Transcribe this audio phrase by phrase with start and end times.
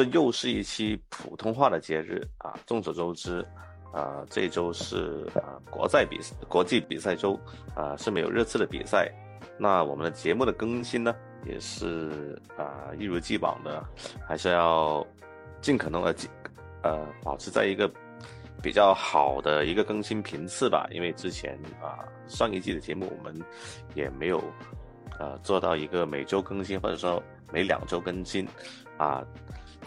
[0.00, 2.58] 这又是一期普通话的节日啊！
[2.64, 3.46] 众所周知，
[3.92, 6.18] 啊，这周是啊国赛比
[6.48, 7.38] 国际比赛周
[7.74, 9.12] 啊，是没有热刺的比赛。
[9.58, 13.84] 那我们的节目的更新呢，也是啊一如既往的，
[14.26, 15.06] 还是要
[15.60, 16.14] 尽可能的
[16.82, 17.86] 呃保持在一个
[18.62, 20.88] 比较好的一个更新频次吧。
[20.92, 23.38] 因为之前啊上一季的节目我们
[23.94, 24.42] 也没有
[25.18, 27.22] 呃做到一个每周更新，或者说
[27.52, 28.48] 每两周更新。
[28.96, 29.24] 啊，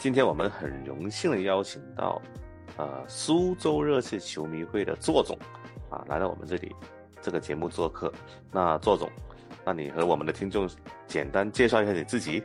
[0.04, 2.22] 今天我们很荣幸的邀请到，
[2.76, 5.40] 呃，苏州热刺球迷会的座总，
[5.90, 6.76] 啊，来到我们这里
[7.22, 8.12] 这个节目做客。
[8.52, 9.10] 那座总，
[9.66, 10.70] 那你和我们的听众
[11.08, 12.44] 简单介绍一下你自己。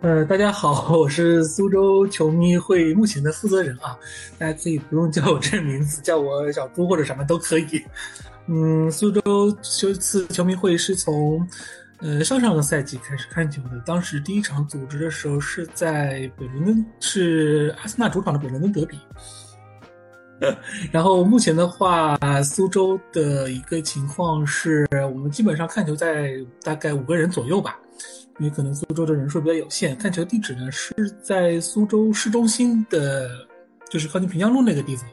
[0.00, 3.98] 呃，大家好，我是苏州球迷会目前的负责人啊，
[4.38, 7.84] 大家可以不用叫我这名字，叫我小朱或者什么都可以。
[8.46, 11.46] 嗯，苏州这次球迷会是从。
[11.98, 18.98] 呃，上上个赛季开始看球的，当时第一场组织的时候是在北伦敦，是阿森纳主场的北伦敦德比。
[20.92, 27.78] 然后目前的话，苏州的一个情况是我们基本上看球在大概五个人左右吧，
[28.38, 29.96] 因为可能苏州的人数比较有限。
[29.96, 33.30] 看球地址呢是在苏州市中心的，
[33.88, 35.06] 就是靠近平江路那个地方。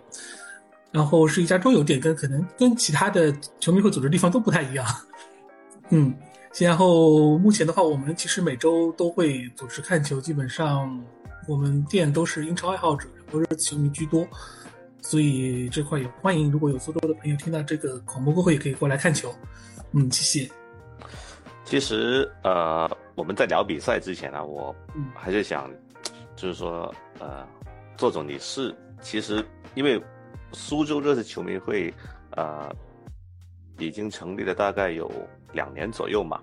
[0.92, 4.86] 然后是一家桌游店，跟可能跟其他的球迷会组织地方都不太一样。
[5.90, 6.14] 嗯。
[6.59, 11.04] 然后目前的话，我们其实每周都会组织看球，基本上
[11.48, 14.28] 我们店都是英超爱好者，都是球迷居多，
[15.02, 19.34] 所以这块也欢迎，如果有苏州的朋友听到这个广播过后，也可以过来看球。
[19.92, 20.50] 嗯，谢谢。
[21.66, 24.75] 其实呃，我们在聊比赛之前呢，我
[25.16, 25.72] 还是想，
[26.36, 27.47] 就是说呃，
[27.97, 29.44] 做总你是其实
[29.74, 30.02] 因为
[30.52, 31.92] 苏州热刺球迷会
[32.31, 32.72] 呃
[33.85, 35.11] 已经成立了大概有。
[35.53, 36.41] 两年左右嘛，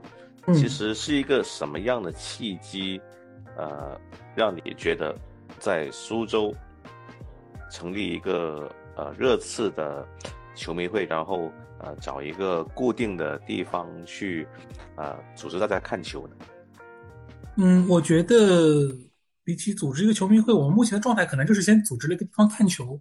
[0.55, 3.01] 其实是一个什么样的契机，
[3.57, 4.01] 呃，
[4.37, 5.13] 让你觉得
[5.59, 6.55] 在苏州
[7.69, 10.07] 成立一个呃热刺的
[10.55, 14.47] 球迷会，然后呃找一个固定的地方去
[14.95, 16.37] 呃组织大家看球呢？
[17.57, 18.97] 嗯，我觉得
[19.43, 22.97] 比起组织一个球迷会，我们目前的状态可能就是先组织了一个地方看球。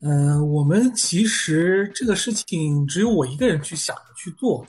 [0.00, 4.64] 嗯，我们其实这个事情只有我一个人去想去做。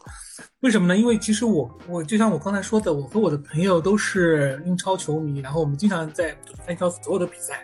[0.62, 0.97] 为什么呢？
[0.97, 6.35] 因为其实我我就像我刚才说的，我和我的朋友都是英超球迷，然后我们经常在
[6.68, 7.63] 英超所有的比赛，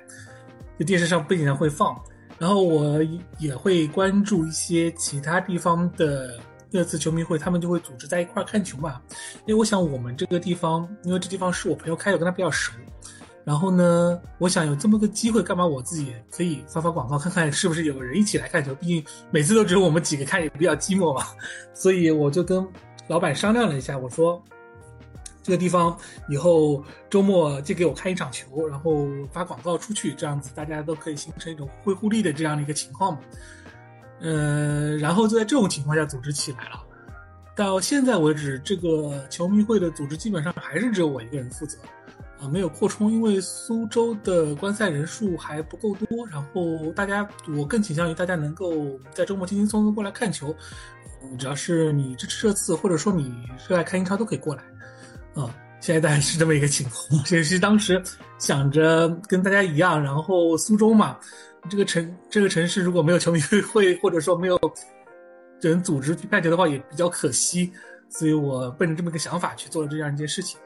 [0.78, 2.00] 就电视上背景上会放，
[2.38, 3.02] 然后我
[3.40, 6.40] 也会关注一些其他地方的
[6.70, 9.02] 热刺球迷会，他们就会组织在一块看球嘛。
[9.48, 12.74] 因为我想我们这个地方，因为这地方是我朋友开的，跟他比较熟。
[13.46, 18.74] 然后呢，我想有这么个机会，干嘛我自己可以发发广告，看看是不是有人一起来看球。
[18.74, 21.24] 毕竟每次都只有我们几个看，也比较寂寞嘛。
[21.72, 22.68] 所以我就跟
[23.08, 24.44] 老板商量了一下，我说
[25.44, 25.96] 这个地方
[26.28, 33.20] 以后周末借给我看一场球，然后发广告出去，这样子大家都可以形成一种互惠互利的这样的一个情况嘛。
[34.22, 36.82] 呃，然后就在这种情况下组织起来了。
[37.56, 41.78] 到现在为止，这个球迷会的组织基本上还是只有我一个人负责。
[42.40, 46.28] 啊，没有扩充，因为苏州的观赛人数还不够多。
[46.28, 50.54] 然后大家，我更倾向于大家能够在周末轻轻松松过来看球。
[51.24, 53.34] 嗯，只要是你支持热刺，或者说你
[53.68, 54.64] 热爱看英超，都可以过来。
[55.34, 57.24] 啊，现在大概是这么一个情况。
[57.24, 58.02] 其实当时
[58.38, 61.18] 想着跟大家一样，然后苏州嘛，
[61.70, 63.40] 这个城这个城市如果没有球迷
[63.72, 64.60] 会，或者说没有
[65.62, 67.72] 人组织去看球的话，也比较可惜。
[68.10, 70.60] 所以我奔着这么一个想法去做了这样一件事情。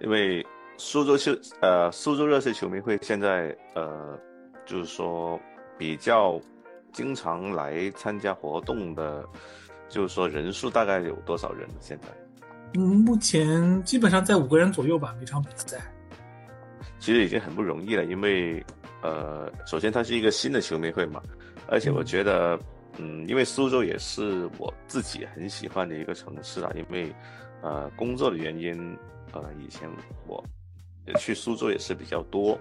[0.00, 0.44] 因为
[0.76, 4.18] 苏州球呃苏州热刺球迷会现在呃
[4.66, 5.40] 就是说
[5.78, 6.38] 比较
[6.92, 9.24] 经常来参加活动的，
[9.88, 11.66] 就是说人数大概有多少人？
[11.80, 12.08] 现在
[12.74, 15.78] 嗯，目前基本上在五个人左右吧，每场比赛。
[16.98, 18.62] 其实已经很不容易了，因为
[19.02, 21.22] 呃，首先它是一个新的球迷会嘛，
[21.68, 22.58] 而且我觉得
[22.98, 27.10] 嗯，因为苏州也是我自己很喜欢的一个城市啊，因为
[27.62, 28.94] 呃工作的原因。
[29.32, 29.88] 呃，以前
[30.26, 30.42] 我
[31.18, 32.58] 去苏州也是比较多，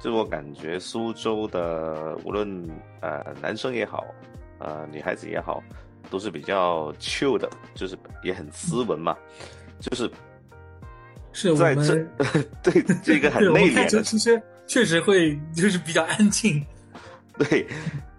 [0.00, 2.68] 就我感觉苏州的无论
[3.00, 4.04] 呃男生也好，
[4.58, 5.62] 呃女孩子也好，
[6.10, 9.16] 都是比较 chill 的，就是也很斯文嘛，
[9.78, 10.10] 就是
[11.32, 11.94] 是在这
[12.62, 16.64] 对这个很内敛 的，其实确实会就是比较安静，
[17.38, 17.66] 对，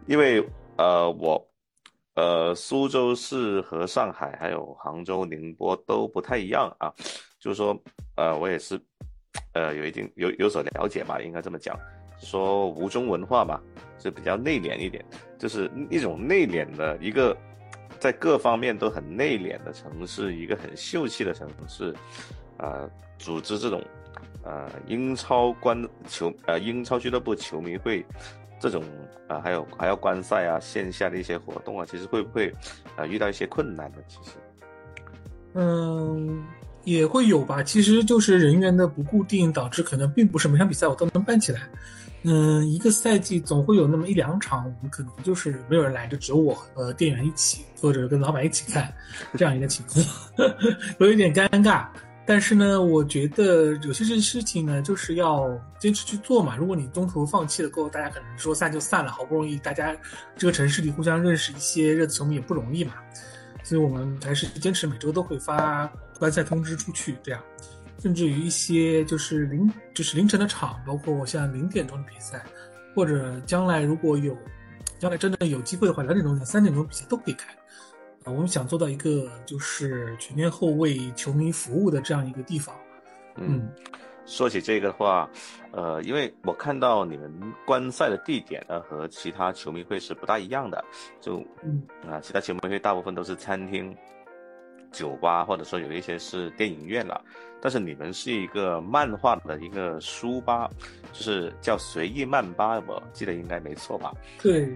[0.08, 0.44] 因为
[0.78, 1.48] 呃我
[2.16, 6.92] 呃苏州市和上海还有杭州、宁波都不太一样啊。
[7.42, 7.78] 就是说，
[8.16, 8.80] 呃，我也是，
[9.54, 11.78] 呃，有一定有有所了解吧，应该这么讲，
[12.20, 13.60] 说吴中文化吧，
[13.98, 15.04] 是比较内敛一点，
[15.40, 17.36] 就是一种内敛的一个，
[18.00, 21.94] 在各方面都很内敛的城市，一个很秀气的城市，
[22.60, 23.84] 呃组织这种
[24.44, 28.06] 呃英超观球呃英超俱乐部球迷会
[28.60, 28.84] 这种
[29.28, 32.54] 啊、还有还要观赛啊线下的一些活动啊，其实会不会
[32.98, 33.98] 呃遇到一些困难呢？
[34.08, 34.32] 其实，
[35.54, 36.44] 嗯，
[36.84, 37.62] 也会有吧。
[37.64, 41.62] 其实就是人员的不固定，导致可能并不是每场比赛我都能办起来。
[42.24, 48.94] 嗯，一个赛季总会有那么一两场，我们可能就是没有人来，就只有我和店员一起，或者跟老板一起看，
[49.36, 50.06] 这样一个情况，
[51.00, 51.88] 有一点尴尬。
[52.24, 55.50] 但是呢，我觉得有些事事情呢，就是要
[55.80, 56.56] 坚持去做嘛。
[56.56, 59.94] 如果你中途放弃了，过后大家可能说散就散了，好不容易大家
[60.38, 62.94] 这个城市里互相认识一些热刺球迷也不容易嘛。
[63.64, 67.42] 所以我们还是坚持每周都会发观赛通知出去，这样。
[68.00, 72.44] 甚至于一些就是凌就是凌晨的场，包括像零点钟的比赛，
[72.96, 74.38] 或者将来如果有
[75.00, 77.52] 将来真的有机会的话，两点钟、三点钟比赛都可以开。
[78.24, 82.76] 啊，我们想做到一个就是全天候为球迷服务的这样一个地方。
[83.38, 83.68] 嗯，
[84.28, 85.28] 说起这个的话，
[85.72, 87.32] 呃，因为我看到你们
[87.66, 90.84] 观赛的地点呢和其他球迷会是不大一样的，
[91.20, 93.96] 就嗯啊，其他球迷会大部分都是餐厅、
[94.92, 97.22] 酒吧，或者说有一些是电影院了。
[97.64, 100.68] 但是你们是一个漫画的一个书吧，
[101.14, 104.12] 就是叫随意漫吧，我记得应该没错吧？
[104.42, 104.76] 对，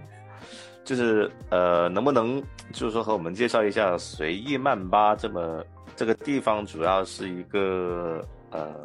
[0.83, 2.39] 就是呃，能不能
[2.71, 5.65] 就是说和我们介绍一下随意漫吧这么
[5.95, 8.75] 这个地方主要是一个呃，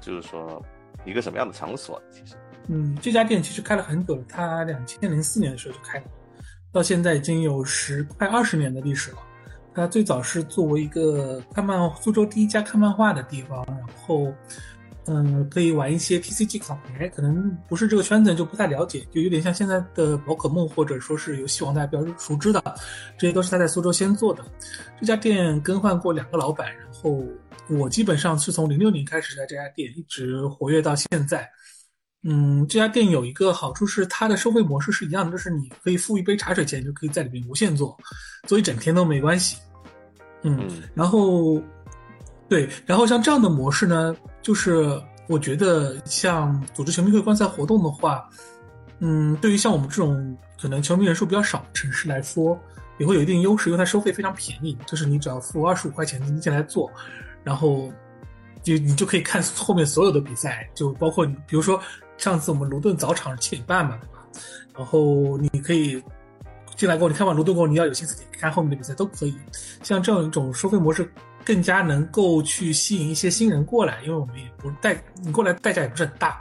[0.00, 0.64] 就是说
[1.04, 2.00] 一个什么样的场所？
[2.12, 2.36] 其实，
[2.68, 6.04] 嗯，这家店其实开了很久了，它两千零四年的时候就开了，
[6.70, 9.18] 到现在已经有十快二十年的历史了。
[9.78, 14.26] 它最早是作为一个看漫苏州第一家看漫画的地方，然后，
[15.06, 22.62] 嗯，可以玩一些 PCG 卡牌，可能不是这个圈子就不太了解，就有点像现在的宝可梦或者说是游戏王大家比较熟知的，
[23.16, 24.44] 这些都是他在苏州先做的。
[25.00, 27.24] 这家店更换过两个老板，然后
[27.70, 31.48] 我基本上是从零六年开始在这家店一直活跃到现在。
[32.24, 37.96] 嗯，这家店有一个好处是它的收费模式是一样的，就是你可以付一杯茶水钱，就可以在里面无限做，
[38.42, 39.56] 做一整天都没关系。
[40.42, 41.60] 嗯，然后，
[42.48, 48.28] 对，然后像这样的模式呢，就是我觉得像组织球迷会观赛活动的话，
[49.00, 52.58] 嗯，对于像我们这种可能球迷人数比较少的城市来说，
[52.98, 56.90] 也会有一定优势，因为它收费非常便宜，就是你只要付二十五块钱你进来做，
[57.42, 57.90] 然后
[58.62, 61.80] 就你就可以看后面所有的比赛，就包括你比如说
[62.16, 64.18] 上次我们卢顿早场是七点半嘛，对吧？
[64.76, 66.02] 然后你可以。
[66.78, 69.36] 进来过后，你看完卢顿过后，你要有心思看后面的比赛都可以。
[69.82, 71.10] 像这样一种收费模式，
[71.44, 76.40] 更加能够去吸引一些新人过来，因为我们也不代你过来代价也不是很大。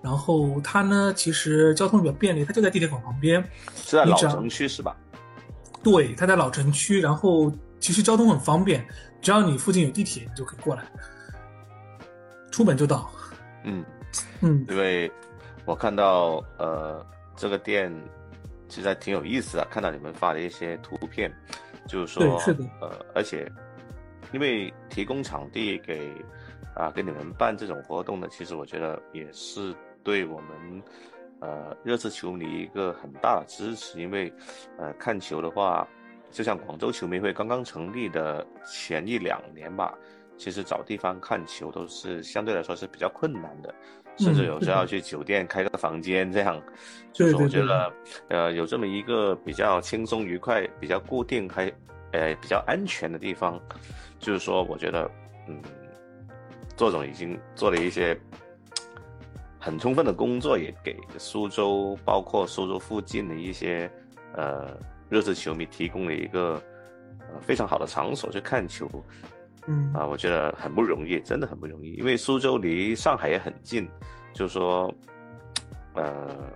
[0.00, 3.44] 然后它呢，其实交通比较便利，它就在地铁口旁边，
[3.76, 4.96] 是在老城区是吧？
[5.82, 8.82] 对，它在老城区，然后其实交通很方便，
[9.20, 10.82] 只要你附近有地铁，你就可以过来，
[12.50, 13.10] 出门就到。
[13.64, 13.84] 嗯
[14.40, 15.12] 嗯，因为
[15.66, 17.04] 我看到呃
[17.36, 17.92] 这个店。
[18.68, 21.32] 其实还挺有意思的，看到你们发的一些图片，
[21.86, 23.50] 就是说，是的，呃，而且
[24.32, 26.10] 因为提供场地给
[26.74, 30.82] 啊给你们办这种活动的，其实我觉得也是对我们
[31.40, 34.32] 呃热刺球迷一个很大的支持，因为
[34.78, 35.86] 呃看球的话，
[36.30, 39.96] 就像广州球迷会刚刚成立的前一两年吧，
[40.36, 43.72] 其实找地方看球都是相对来说是比较困难的。
[44.16, 46.60] 甚至有时候要去酒店开个房间，这样，
[47.12, 47.92] 就是我觉得，
[48.28, 51.66] 呃，有这么一个比较轻松愉快、比较固定还，
[52.12, 53.60] 呃，比较安全的地方，
[54.20, 55.10] 就是说，我觉得，
[55.48, 55.60] 嗯，
[56.76, 58.16] 作总已经做了一些
[59.58, 63.90] 很充分的工作，也给苏州，包括苏州附近的一些，
[64.34, 64.78] 呃，
[65.08, 66.62] 热刺球迷提供了一个，
[67.18, 68.88] 呃，非常好的场所去看球。
[69.66, 73.88] 嗯啊，我觉得很不容易，真的很不容易，因为苏州离上海也很近，
[74.34, 74.94] 就是说，
[75.94, 76.52] 呃，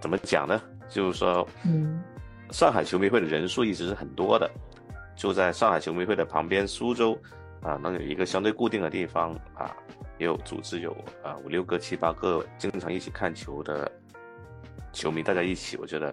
[0.00, 0.60] 怎么讲呢？
[0.88, 2.02] 就是说，嗯，
[2.50, 4.50] 上海球迷会的人数一直是很多的，
[5.14, 7.16] 就在上海球迷会的旁边，苏州
[7.62, 9.74] 啊，能有一个相对固定的地方啊，
[10.18, 10.90] 也有组织有
[11.22, 13.90] 啊五六个、七八个经常一起看球的
[14.92, 16.12] 球迷，大家一起，我觉得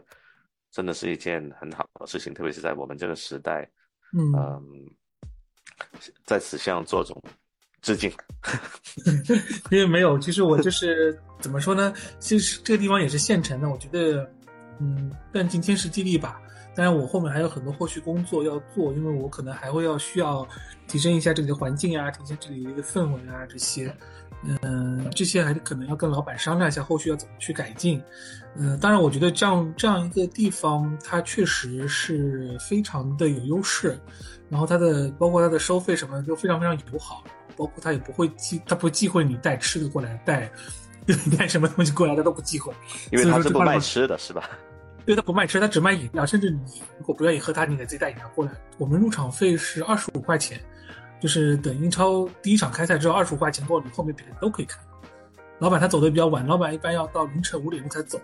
[0.69, 3.67] 真的是一件很好的事情，特别是在我们这个时代，
[4.15, 4.85] 嗯。
[6.25, 7.21] 在此向左总
[7.81, 8.11] 致敬。
[9.69, 11.93] 因为没有，其实我就是 怎么说呢？
[12.19, 14.29] 其实这个地方也是现成的，我觉得，
[14.79, 16.41] 嗯，但尽天时地利吧。
[16.73, 20.47] 当然，我后面还有很多后续工作要做，因为我可能还会要需要
[20.87, 23.93] 提升一下这里的环境啊，提升这里的一个氛围啊，这些，
[24.43, 28.01] 嗯，这些还可能要跟老板商量一下后续要怎么去改进。
[28.55, 33.99] 嗯，当然，我觉得这样这样一个地方，它确实是非常的有优势，
[34.49, 37.23] 然后它的包括它的收费什么的都非常非常友好，
[37.55, 40.51] 包括它也不会忌，它不忌讳你带吃的过来，带
[41.37, 42.73] 带什么东西过来，它都不忌讳，
[43.11, 44.49] 因为它是不卖吃的，是吧？
[45.07, 46.59] 因为他不卖吃，它只卖饮料，甚至你
[46.99, 48.51] 如果不愿意喝它，你给自己带饮料过来。
[48.77, 50.59] 我们入场费是二十五块钱，
[51.21, 54.83] 就是等英超第一场开赛之后二十五块钱过，你后面比赛都可以看。
[55.59, 58.19] 老板他走的比较晚，老板一般要到凌晨五点钟才走。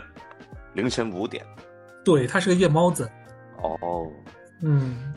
[0.72, 1.44] 凌晨五点？
[2.04, 3.10] 对，他是个夜猫子。
[3.58, 4.08] 哦，
[4.62, 5.12] 嗯，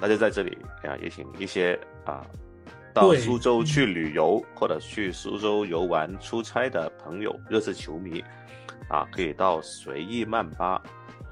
[0.00, 2.24] 那就在这里啊，也请一些啊
[2.94, 8.24] 到苏州去旅游或者去苏州游玩出差的朋友，热刺球迷。
[8.88, 10.74] 啊，可以到随意曼巴，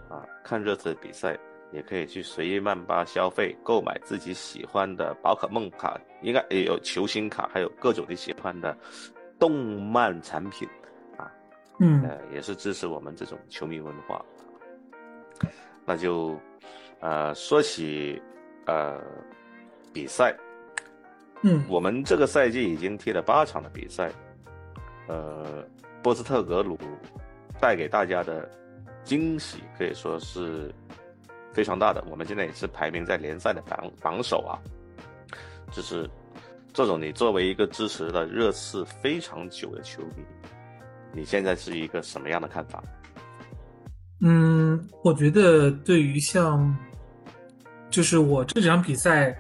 [0.09, 1.39] 啊，看热刺比赛，
[1.73, 8.77] 也可以去随意曼巴消费，购买自己喜欢的宝可梦卡，应该也有球星卡，还有各种你喜欢的
[9.39, 10.69] 动漫产品，
[11.17, 11.31] 啊，
[11.79, 14.25] 嗯，呃，也是支持我们这种球迷文化。
[15.85, 16.39] 那就，
[17.01, 18.21] 呃，说起，
[18.67, 19.01] 呃，
[19.93, 20.37] 比赛，
[21.43, 24.13] 嗯，我们这个赛季已经踢了八场的比赛，
[25.09, 25.65] 呃，
[26.03, 26.79] 波斯特格鲁。
[27.61, 28.51] 带给大家的
[29.05, 30.75] 惊喜可以说是
[31.53, 32.05] 非常大的。
[32.11, 34.59] 我们现在也是排名在联赛的榜榜首啊。
[35.73, 36.09] 就是
[36.73, 40.25] 这种你作为一个支持了热刺非常久的球迷，
[41.13, 42.83] 你现在是一个什么样的看法？
[44.21, 46.77] 嗯，我觉得对于像，
[47.89, 49.37] 就是我这几场比赛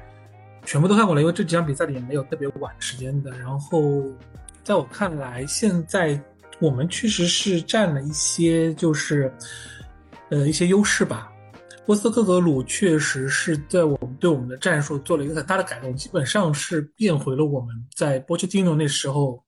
[0.64, 3.30] 全部都看过了，因为这几场比赛里也没有特别晚时间的。
[3.38, 4.02] 然后
[4.62, 6.20] 在我看来，现在。
[6.60, 9.32] 我们确实是占了一些，就是，
[10.28, 11.32] 呃，一些优势吧。
[11.86, 19.42] 波斯特格鲁确实是在我们对我们的战术做了一个很大的改动，基本上是变回了我们在波切蒂诺那时候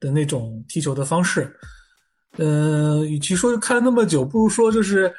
[0.00, 1.54] 的那种踢球的方式。
[2.36, 5.12] 嗯，与其说看了那么久，不如说就是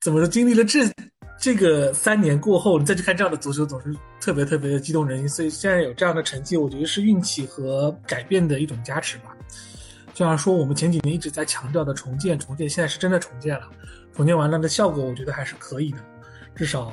[0.00, 0.80] 怎么说，经历了这
[1.38, 5.28] 这个三年过后，你再去看这样的足球，总是特别特别的激动人心。
[5.28, 9.36] 所以现在有这样的成绩，我觉得是运气和改变的一种加持吧。
[10.14, 13.68] 就像说，我们前几年一直在强调的重建，重建现在是真的重建了，
[14.14, 15.98] 重建完了的效果，我觉得还是可以的。
[16.54, 16.92] 至少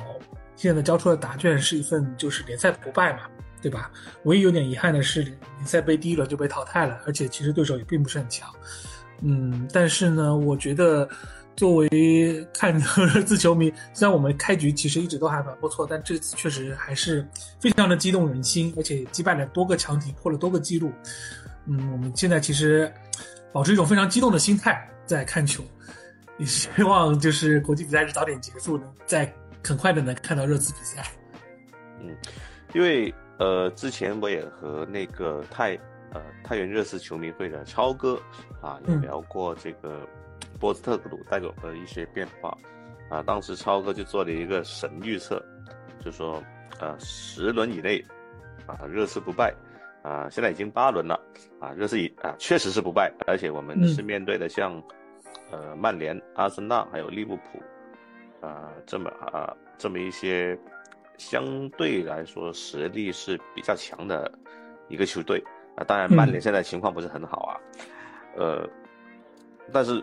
[0.56, 3.20] 现在交出的答卷是一份就是联赛不败嘛，
[3.60, 3.90] 对吧？
[4.24, 5.36] 唯一有点遗憾的是，联
[5.66, 8.48] 赛杯第一轮就被淘汰了，而且其实对手也并不是很强。
[9.20, 11.06] 嗯，但是呢，我觉得
[11.56, 20.90] 作为看热刺 球迷，虽然我们开局其实一直都还蛮不错，但这次确实还是非常的激动人心，而且击败了多个强敌，破了多个记录。
[21.66, 22.90] 嗯，我们现在其实。
[23.52, 25.62] 保持一种非常激动的心态在看球，
[26.38, 29.32] 也希望就是国际比赛日早点结束，能在
[29.64, 31.04] 很快的能看到热刺比赛。
[32.00, 32.16] 嗯，
[32.72, 35.74] 因为呃，之前我也和那个太
[36.12, 38.20] 呃太原热刺球迷会的超哥
[38.60, 40.06] 啊也聊过这个
[40.58, 42.56] 波斯特格鲁带给我们的一些变化
[43.08, 45.42] 啊，当时超哥就做了一个神预测，
[46.04, 46.42] 就说
[46.78, 48.04] 呃十轮以内
[48.66, 49.52] 啊热刺不败。
[50.02, 51.20] 啊，现在已经八轮了，
[51.60, 54.82] 啊，热刺啊确实是不败，而且我们是面对的像，
[55.50, 60.58] 呃，曼联、阿森纳还有利物浦，啊，这么啊这么一些
[61.18, 64.32] 相对来说实力是比较强的
[64.88, 65.42] 一个球队
[65.76, 65.84] 啊。
[65.84, 67.60] 当然，曼联现在情况不是很好啊，
[68.38, 68.66] 呃，
[69.70, 70.02] 但是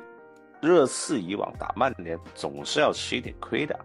[0.61, 3.75] 热刺以往打曼联总是要吃一点亏的，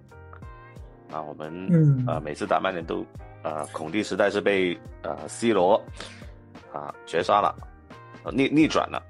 [1.11, 3.03] 啊，我们啊每次打曼联都。
[3.43, 5.75] 呃，孔蒂时代是被呃 C 罗
[6.73, 7.55] 啊绝杀了，
[8.33, 9.03] 逆逆转了，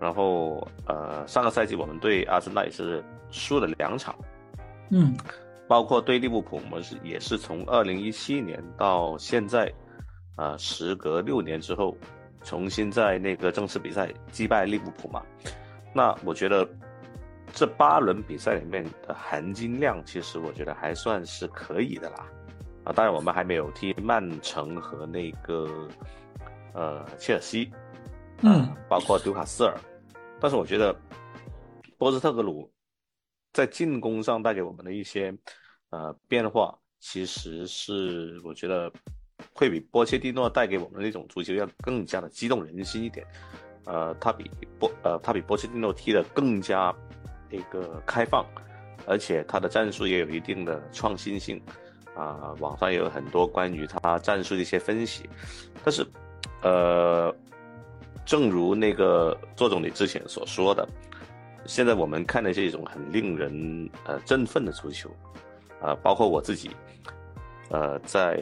[0.00, 4.14] 然后呃上个赛季我们对阿森纳也是输了两场，
[4.90, 5.16] 嗯，
[5.66, 9.72] 包括对利物浦，我们是也是从二零一七年到现在，
[10.36, 11.96] 啊时隔六年之后，
[12.44, 15.22] 重新在那个正式比赛击败利物浦嘛，
[15.92, 16.68] 那我觉得
[17.52, 22.24] 这八轮比赛里面的含金量，其实我觉得还算是可以的啦。
[22.84, 25.88] 啊，当然我们还没有踢曼城和那个
[26.72, 27.70] 呃切尔西，
[28.42, 29.78] 嗯，包括纽卡斯尔，
[30.40, 30.98] 但是我觉得
[31.98, 32.72] 波斯特格鲁
[33.52, 35.36] 在进攻上带给我们的一些
[35.90, 38.90] 呃变化，其实是我觉得
[39.52, 43.26] 会比波切蒂诺带给我们的那种足球要更加的激动人心一点。
[43.84, 46.94] 呃，他比波呃他比波切蒂诺踢的更加
[47.50, 48.46] 那个开放，
[49.06, 51.60] 而且他的战术也有一定的创新性。
[52.14, 55.28] 啊，网上有很多关于他战术的一些分析，
[55.84, 56.06] 但是，
[56.62, 57.34] 呃，
[58.26, 60.86] 正如那个周总理之前所说的，
[61.66, 65.10] 现在我们看的是一种很令人呃振奋的足球，
[65.80, 66.70] 啊，包括我自己，
[67.70, 68.38] 呃，在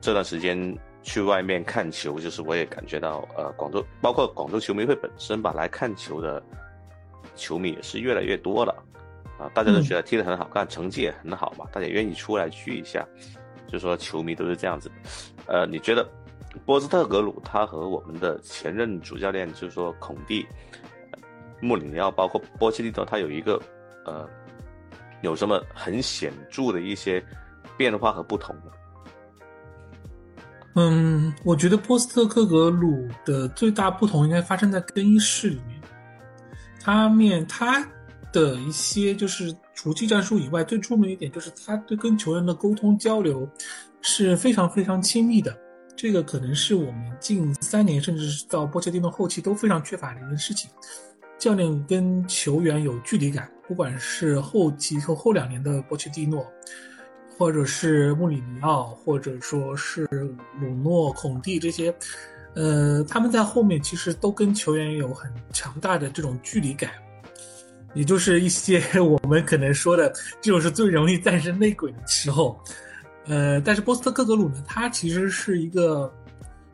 [0.00, 6.42] 这段时间去外面看球，就是我也感觉到，呃，广州包括广州球迷会本身吧，来看球的
[7.34, 8.74] 球迷也是越来越多了，
[9.38, 13.06] 啊，大家都觉得踢得很好看，成绩也很好嘛，大家愿意出来聚一下，
[13.66, 14.90] 就说球迷都是这样子，
[15.46, 16.08] 呃，你觉得
[16.66, 20.46] 波斯特格鲁他和我们的前任主教练就是说孔蒂？
[21.60, 23.60] 穆里尼奥包括波切蒂诺，他有一个，
[24.04, 24.28] 呃，
[25.22, 27.20] 有什么很显著的一些
[27.76, 28.62] 变化和不同吗？
[30.76, 35.80] 嗯，我觉得波斯特克格鲁的最大不同应该发生在更衣室里面。
[36.80, 37.84] 他面他
[38.32, 43.48] 的一些就是除技战术以外，最出名一点就是他对跟球员的沟通交流
[44.02, 45.56] 是非常非常亲密的。
[45.96, 50.70] 这个可能是我们近三年甚至到波切蒂诺后期都非常缺乏的一件事情。
[51.38, 56.44] 教练跟球员有距离感，不管是后期和后两年的波切蒂诺，
[57.36, 60.04] 或者是穆里尼奥，或者说是
[60.60, 61.94] 鲁诺、孔蒂这些，
[62.54, 66.90] 呃，他们在后面其实都跟球员有很强大的这种距离感，
[67.94, 72.58] 也就是一些 我们可能说的这种是最容易战胜内鬼的时候，
[73.26, 76.12] 呃，但是波斯特克格鲁呢，他其实是一个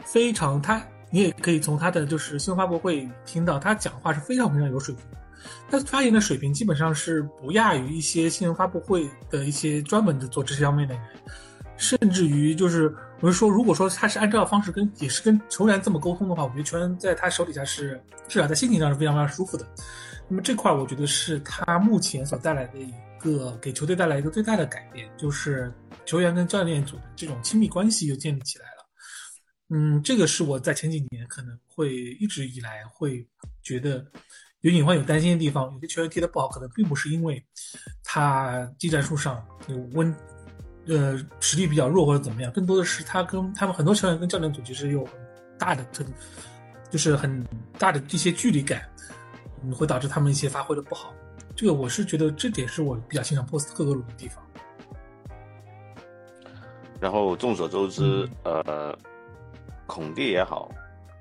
[0.05, 0.83] 非常他。
[1.11, 5.05] 你也可以从他的就是新闻发布会听到，他讲话是非常非常有水平，
[5.71, 11.05] 他发言的水平基本上是不亚于一些新闻发布会的一些专门的做这些方面的人，
[11.77, 19.65] 甚至于就是我是说，如果说他是按照方式跟也是跟球员这么沟通的话，我觉得球员在他手底下是至少在心情上是非常非常舒服的。
[20.29, 25.73] 那么这块我觉得是他目前所带来的一个给球队带来一个最大的改变，就是
[26.05, 28.75] 球员跟教练组的这种亲密关系又建立起来了。
[29.71, 33.27] 嗯，这个是我在前几年可能会一直以来会
[33.63, 34.05] 觉得
[34.61, 35.73] 有隐患、有担心的地方。
[35.73, 37.43] 有些球员踢得不好，可能并不是因为
[38.03, 40.15] 他技战术上有温，
[40.87, 45.15] 呃，实力比较弱或者怎么样，更多的是他跟他们很多球员跟教练组其实有很
[45.59, 46.05] 大的特，
[46.91, 47.47] 就是很
[47.79, 48.87] 大的一些距离感，
[49.73, 51.15] 会导致他们一些发挥的不好。
[51.55, 54.45] 这个我是觉得这点是我比较欣赏波斯特格鲁的地方。
[57.01, 58.97] 然后众所周知，呃。
[59.87, 60.71] 孔蒂也好，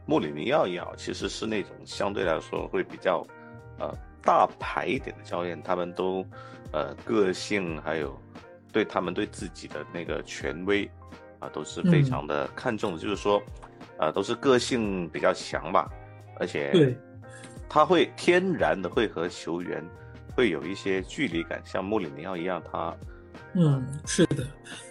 [0.05, 3.21] 穆里尼奥也好，其实是那种相对来说会比较，
[3.77, 6.25] 呃，大牌一点的教练，他们都，
[6.71, 8.17] 呃，个性还有
[8.71, 10.89] 对他们对自己的那个权威，
[11.39, 12.97] 啊，都是非常的看重的。
[12.97, 13.43] 就是说，
[13.99, 15.91] 呃，都是个性比较强吧，
[16.39, 16.97] 而且，对，
[17.67, 19.83] 他会天然的会和球员
[20.35, 22.95] 会有一些距离感，像穆里尼奥一样，他，
[23.53, 24.45] 嗯，是的，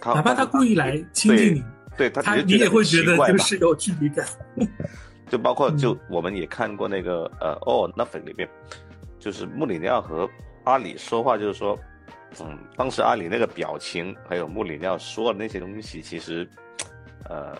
[0.05, 1.63] 哪怕他故意来亲近你。
[1.95, 4.25] 对他，你也会觉得就是有距离感。
[5.29, 8.47] 就包括就我们也看过那个呃哦 nothing 里面，
[9.19, 10.29] 就是穆里尼奥和
[10.63, 11.77] 阿里说话，就是说，
[12.41, 16.47] 嗯，当时阿里那个表情，还有穆里尼奥说的那些东西，其实，
[17.29, 17.55] 呃，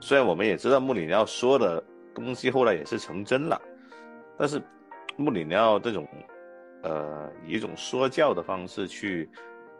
[0.00, 1.82] 虽然我们也知道穆里尼奥说的
[2.14, 3.60] 东西后来也是成真了，
[4.38, 4.60] 但是
[5.16, 6.06] 穆里尼奥这种，
[6.82, 9.28] 呃，以一种说教的方式去。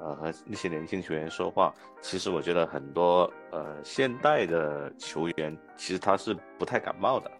[0.05, 7.31] 呃，和那些年轻球员说话，其实我觉得很多呃现代的球员其实他是不太感冒的，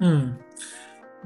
[0.00, 0.36] 嗯，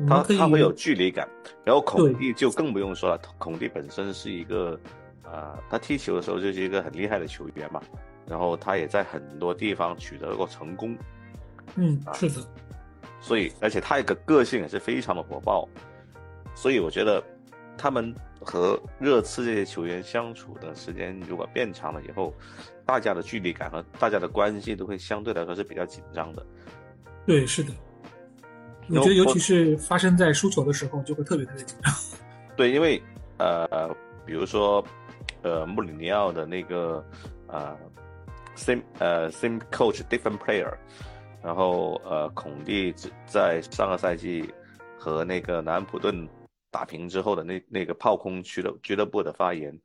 [0.07, 1.29] 他他会有距离感，
[1.65, 4.79] 然后孔蒂就更不用说了，孔蒂本身是一个，
[5.25, 7.83] 呃，他踢球的时候就是一个很厉害的球员嘛，
[8.29, 10.97] 然后他也在很多地方取得过成功，
[11.75, 12.47] 嗯，是的，
[13.21, 15.69] 所以而且他一个个性也是非常的火爆，
[16.55, 17.23] 所以我觉得。
[17.79, 22.35] 他们和热刺这些球员相处的时间如果变长了以后，
[22.85, 26.45] 大家的距离感和大家的关系都会相对来说是比较紧张的。
[27.25, 27.73] 对，是的。
[28.91, 31.95] 我觉得尤其是发生在输球的时候，就会特别特别紧张。
[32.55, 33.03] 对，因为
[33.39, 33.89] 呃，
[34.27, 34.85] 比如说
[35.41, 37.03] 呃，穆里尼奥的那个
[37.47, 37.75] 呃
[38.57, 40.71] ，same 呃 same coach different player，
[41.43, 42.95] 然后呃，孔蒂
[43.27, 44.49] 在上个赛季
[44.99, 46.29] 和那个南安普顿。
[46.73, 49.77] 打平之后的那那个炮空俱乐俱乐部的发言，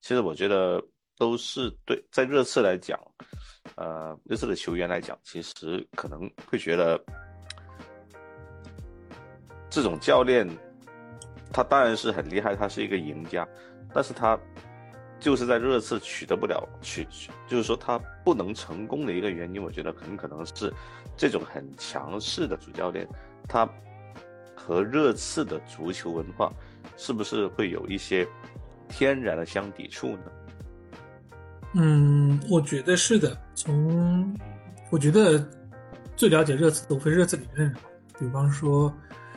[0.00, 0.82] 其实我觉得
[1.18, 2.98] 都是对，在热刺来讲，
[3.76, 6.98] 呃，热刺的球员来讲，其实可能会觉得，
[9.68, 10.48] 这种教练，
[11.52, 13.46] 他当然是很厉害，他是一个赢家，
[13.92, 14.34] 但是他
[15.20, 20.72] 就是在热刺取得不了取取，就是说他不能成功的一个原因，我觉得很可能是
[21.16, 23.06] 这种很强势的主教练，
[23.46, 23.68] 他。
[24.62, 26.52] 和热刺的足球文化，
[26.94, 28.28] 是不是会有一些
[28.90, 30.24] 天然的相抵触呢？
[31.72, 33.36] 嗯，我觉得是的。
[33.54, 34.38] 从
[34.90, 35.42] 我觉得
[36.14, 37.74] 最了解热刺的，无非热刺里面，
[38.18, 38.94] 比方说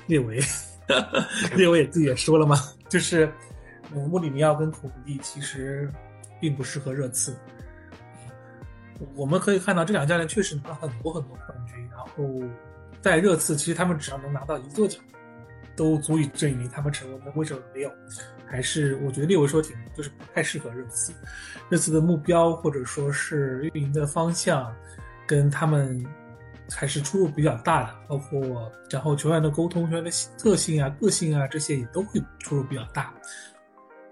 [0.08, 0.42] 列维，
[1.56, 2.58] 列维也自己也说了嘛，
[2.90, 3.32] 就是
[4.02, 5.92] 穆里尼奥跟孔蒂其实
[6.40, 7.36] 并不适合热刺。
[9.16, 12.48] 我们可以看到，这两教练确实拿了很多很多冠军，然后
[13.02, 15.02] 在热刺，其实他们只要能拿到一座奖，
[15.76, 17.34] 都足以证明他们成功。
[17.36, 17.92] 为什么没有？
[18.46, 21.12] 还是我觉得列维说挺，就是不太适合热刺。
[21.70, 24.74] 热刺的目标或者说是运营的方向，
[25.28, 26.06] 跟他们
[26.70, 33.12] 还是出入比较大的，包括然后球员的沟通、球员的特性啊、个性啊这些也都会出入比较大。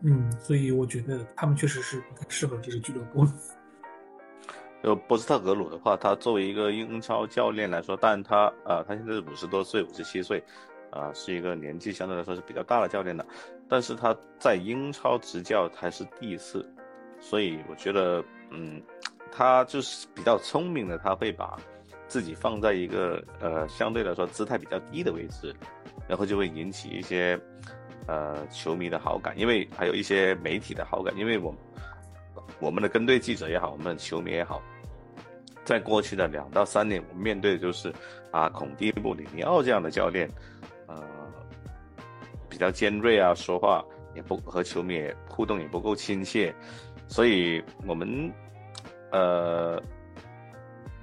[0.04, 3.26] 嗯，所以我觉得他们确实是不太适合这个俱乐部。
[4.84, 10.44] 就波斯特格鲁的话，他作为一个英超教练来说，但他啊，他现在是五十多岁，五十七岁，
[10.90, 13.24] 啊，是一个年纪相对来说是比较大的教练的。
[13.70, 16.68] 但是他在英超执教还是第一次，
[17.20, 18.82] 所以我觉得，嗯，
[19.32, 21.56] 他就是比较聪明的，他会把
[22.08, 25.56] 自己放在一个呃相对来说姿态比较低的位置，
[26.08, 27.40] 然后就会引起一些
[28.08, 31.56] 呃球迷的好感，因为还有一些媒体的好感，因为我
[32.60, 34.62] 我们的跟队记者也好，我们的球迷也好。
[35.64, 37.94] 在过去的两到三年，我们面对的就是
[38.32, 40.28] 啊，孔蒂、布里尼奥这样的教练，
[40.88, 41.04] 呃，
[42.50, 43.86] 比较尖锐啊，说话
[44.16, 46.54] 也不和球迷也互动也不够亲切，
[47.08, 48.34] 所以我们
[49.12, 49.82] 呃，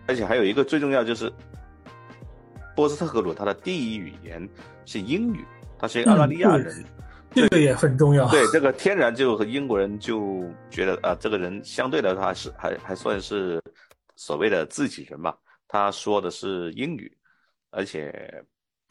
[0.09, 1.33] 而且还有一个最重要就是，
[2.75, 4.47] 波斯特格鲁他的第一语言
[4.85, 5.45] 是英语，
[5.79, 6.85] 他是一个澳大利亚人，
[7.31, 8.29] 这个也很重要。
[8.31, 13.63] 对，这个天然就和英国人就觉得啊，这个人相对来说还是还还算是。
[14.21, 15.33] 所谓的自己人嘛，
[15.69, 17.17] 他说的是英语，
[17.71, 18.13] 而且，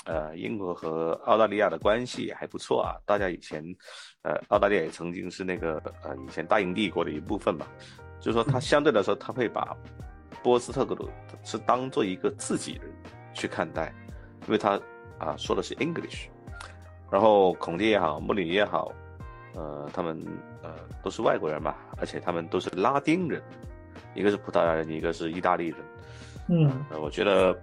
[0.06, 2.96] 呃，英国和澳大利亚的关系也还不错啊。
[3.06, 3.62] 大家以前，
[4.22, 7.68] 呃，澳大利亚也曾经是那个呃以前大英帝国的一部分嘛，
[8.22, 9.76] 就是说他相对来说他会把
[10.42, 11.10] 波斯特格鲁
[11.44, 12.90] 是当做一个自己人
[13.34, 13.94] 去看待，
[14.46, 14.80] 因为他
[15.18, 16.28] 啊说的是 English，
[17.10, 18.92] 然后孔蒂也好，穆里尼也好，
[19.56, 20.22] 呃，他们
[20.62, 20.72] 呃
[21.04, 23.42] 都是外国人吧，而且他们都是拉丁人。
[24.14, 25.78] 一个是葡萄牙人，一个是意大利人，
[26.50, 27.56] 嗯，我觉得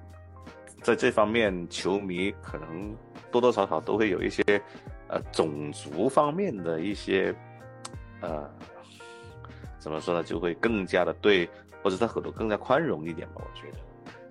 [0.83, 2.95] 在这方面，球迷可能
[3.33, 4.43] 多多少少都会有一些
[5.09, 7.35] 呃种族方面的一些
[8.21, 8.49] 呃
[9.79, 11.49] 怎么说呢，就会更加的对
[11.83, 13.79] 波斯特克鲁更加宽容一点吧，我觉得。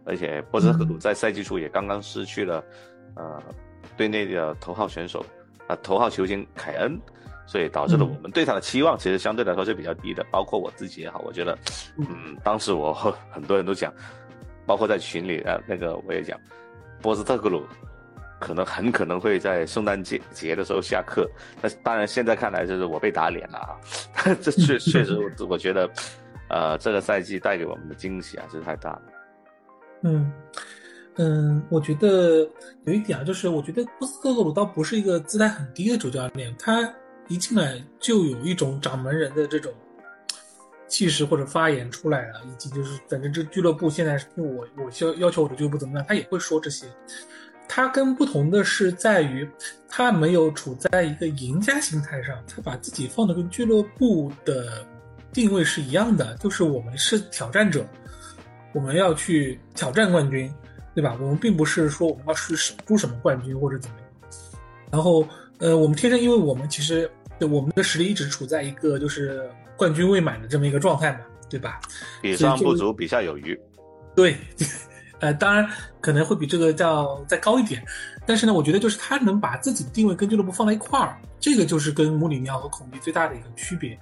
[0.05, 2.63] 而且波斯特克鲁在赛季初也刚刚失去了
[3.15, 3.41] 呃
[3.95, 5.25] 队内的头号选手
[5.67, 6.99] 啊头号球星凯恩。
[7.45, 11.55] 所以导致了我们对他的期望其实相对来说是比较低的，包括我自己也好，我觉得，
[11.97, 12.93] 嗯，当时我
[13.29, 13.93] 很多人都讲，
[14.65, 16.39] 包括在群里啊，那个我也讲，
[17.01, 17.67] 波斯特克鲁
[18.39, 21.29] 可能很可能会在圣诞节节的时候下课，
[21.61, 23.75] 那当然现在看来就是我被打脸了啊，
[24.41, 25.89] 这确确实我我觉得，
[26.47, 29.01] 呃，这个赛季带给我们的惊喜啊，真是太大了。
[30.03, 30.31] 嗯
[31.15, 32.47] 嗯，我觉得
[32.85, 36.93] 有一点啊，就是我觉得波斯特克鲁倒不是一个姿态很低的主教练，他。
[37.29, 39.71] 一进来就有一种掌门人的这种
[40.89, 46.85] 气势或者发言出来了，以及就是反正这俱乐部现在是我我要要求我的俱乐部怎么样，他也会说这些。
[47.65, 49.49] 他跟不同的是在于，
[49.87, 54.85] 他没有处在一个赢家心态上，他把自己放的跟俱乐部的
[55.31, 57.87] 定位是一样的，就是我们是挑战者，
[58.73, 60.53] 我们要去挑战冠军，
[60.95, 61.17] 对吧？
[61.19, 64.07] 我们并不是说我们要去守住什么冠军或者怎么样，
[64.91, 65.27] 然后。
[65.59, 71.79] 呃，我们天生，因为我们其实我们的实力一直处在一个就是冠军未满的这么一个状态嘛，对吧？
[72.21, 73.57] 比上不足，比下有余。
[74.13, 74.35] 对，
[75.21, 75.65] 呃，当然
[76.01, 77.81] 可能会比这个叫再高一点，
[78.25, 83.97] 但是呢，我觉得就是他能把自己的定位跟俱乐部放在一块儿，这个就是跟穆里尼奥和孔蒂最大的一个区别。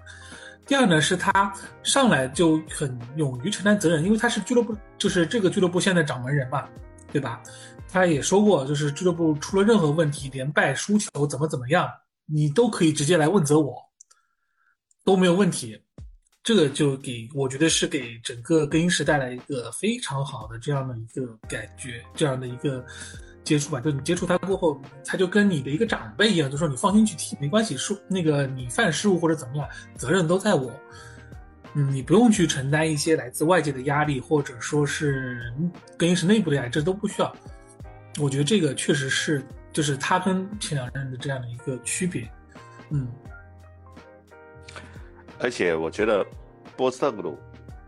[0.71, 1.53] 第二呢，是他
[1.83, 6.65] 上来就很勇于承担责任，因为他是俱乐部，就是这个俱乐部现在掌门人嘛，
[7.11, 7.43] 对吧？
[7.89, 11.91] 他也说过，就是俱乐部出了任何问题，连败输球怎么怎么样，
[12.25, 13.75] 你都可以直接来问责我，
[15.03, 15.77] 都没有问题。
[16.41, 22.81] 这个就给我觉得是给整个更衣室带来一个非常好的这样的一个感觉，这样的一个
[23.43, 23.79] 接触吧。
[23.79, 30.71] 就你接触他过后，他就跟你的一个长辈一样，就说你放心去提，没关系，说那个你犯失误或者怎么样，责任都在我。
[31.73, 35.53] 嗯，你不用去承担一些来自外界的压力，或者说是
[35.97, 37.33] 更衣室内部的压力，这都不需要。
[38.19, 42.29] 我觉得这个确实是，就是他跟前两任的这样的一个区别，
[42.89, 43.07] 嗯，
[45.39, 46.25] 而且我觉得
[46.75, 47.37] 波斯特鲁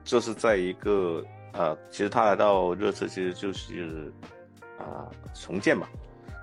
[0.06, 4.10] 就是在一个呃，其实他来到热刺其实就是
[4.84, 5.88] 啊重建嘛，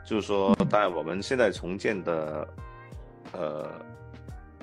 [0.05, 2.48] 就是说，当然我们现在重建的
[3.33, 3.68] 呃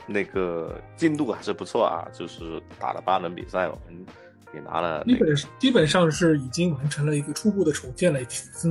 [0.05, 4.05] 那个进度还是不错啊，就是打了八轮比赛，我们。
[4.53, 8.19] 也拿了，基本基本上是已经完成了一个初步的重建了，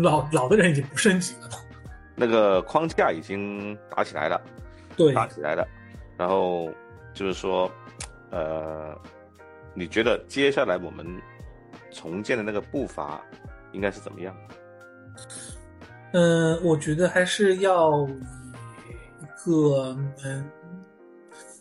[0.02, 1.50] 老老的人已经不升级了。
[2.14, 4.40] 那个框架已经打起来了，
[4.96, 5.68] 对，打起来了。
[6.16, 6.70] 然后
[7.12, 7.70] 就是说，
[8.30, 8.98] 呃，
[9.74, 11.06] 你觉得接下来我们
[11.92, 13.20] 重建的那个步伐
[13.72, 14.34] 应该是怎么样？
[16.12, 20.50] 嗯，我觉得还是要以一个能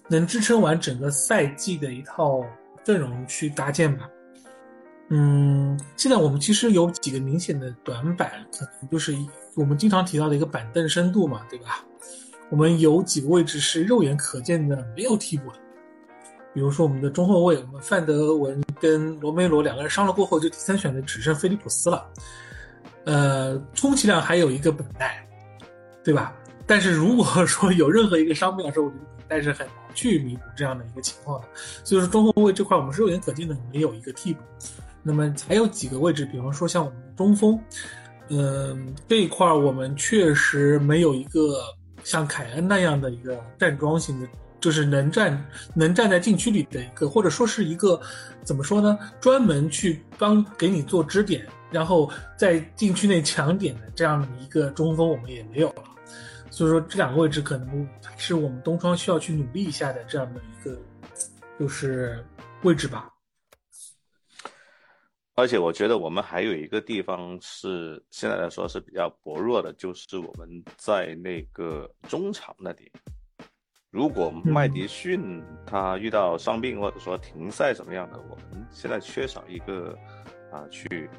[0.07, 2.45] 能支撑完整个赛季的一套
[2.83, 4.09] 阵容去搭建吧。
[5.09, 9.15] 嗯，现在我们其实有几个明显的短板，可能就是
[9.55, 11.85] 我们经常提到的一个板凳深度嘛，对吧？
[12.49, 15.57] 我们有几个位置是肉眼可见的没有替补的，
[16.53, 22.07] 比如说我们的中后卫，我们范德文跟罗梅罗两个人伤了过后，就第三选的只剩菲利普斯了。
[23.05, 25.27] 呃，充其量还有一个本代，
[26.03, 26.33] 对吧？
[26.67, 31.47] 但是如果说有任何一个伤病的时候，我觉得本代是很难去弥补这样的一个情况的。
[31.83, 34.39] 所以说中后卫这块，我们是肉眼可见的没有一个替补。
[35.03, 37.59] 那么还有几个位置，比方说像我们中锋，
[38.29, 41.59] 嗯，这一块我们确实没有一个
[42.03, 44.27] 像凯恩那样的一个站桩型的，
[44.59, 48.01] 就是能站能站在禁区里的一个，或者说是一个
[48.43, 48.97] 怎么说呢？
[49.21, 55.84] 专门去帮给你做支点，然后在禁区内抢点的这样的一个中锋，我们也没有了。
[56.49, 60.80] 所以说这两个位置可能是我们东窗需要去努力一下的这样的一个
[61.60, 62.25] 就是
[62.63, 63.12] 位置吧。
[65.38, 70.47] 而且我觉得我们还有一个地方是现在来说是比较薄弱的，就是我们
[70.78, 72.89] 在那个中场那里，
[73.91, 79.93] 如果麦迪逊他遇到伤病或者说停赛怎么样的，我们现在缺少一个
[80.54, 81.10] 啊去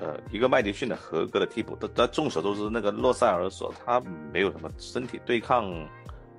[0.00, 1.76] 呃一个麦迪逊的合格的替补。
[1.80, 4.00] 但但众所周知，那个洛塞尔索他
[4.32, 5.64] 没有什么身体对抗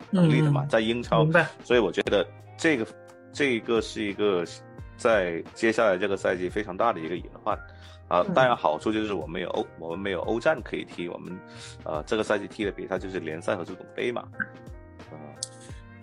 [0.09, 1.27] 能力的嘛，在英超，
[1.63, 2.87] 所以我觉得这个
[3.31, 4.45] 这个是一个。
[4.97, 7.53] 在接下来这个赛季非常大的一个隐患，
[8.07, 11.37] 啊，当然好处就是我们有欧，我们没有欧战可以踢，我们，
[11.83, 14.23] 呃，这个赛季踢的比赛就是联赛和足总杯嘛，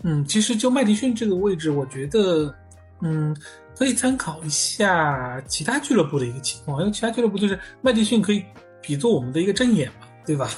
[0.02, 2.54] 嗯，其实就麦迪逊这个位置，我觉得，
[3.02, 3.36] 嗯，
[3.76, 8.44] 可以参考一下其他俱乐部的一个情况，因为其他俱乐部就是麦迪逊可以
[8.80, 10.48] 比作我们的一个正眼嘛，对吧？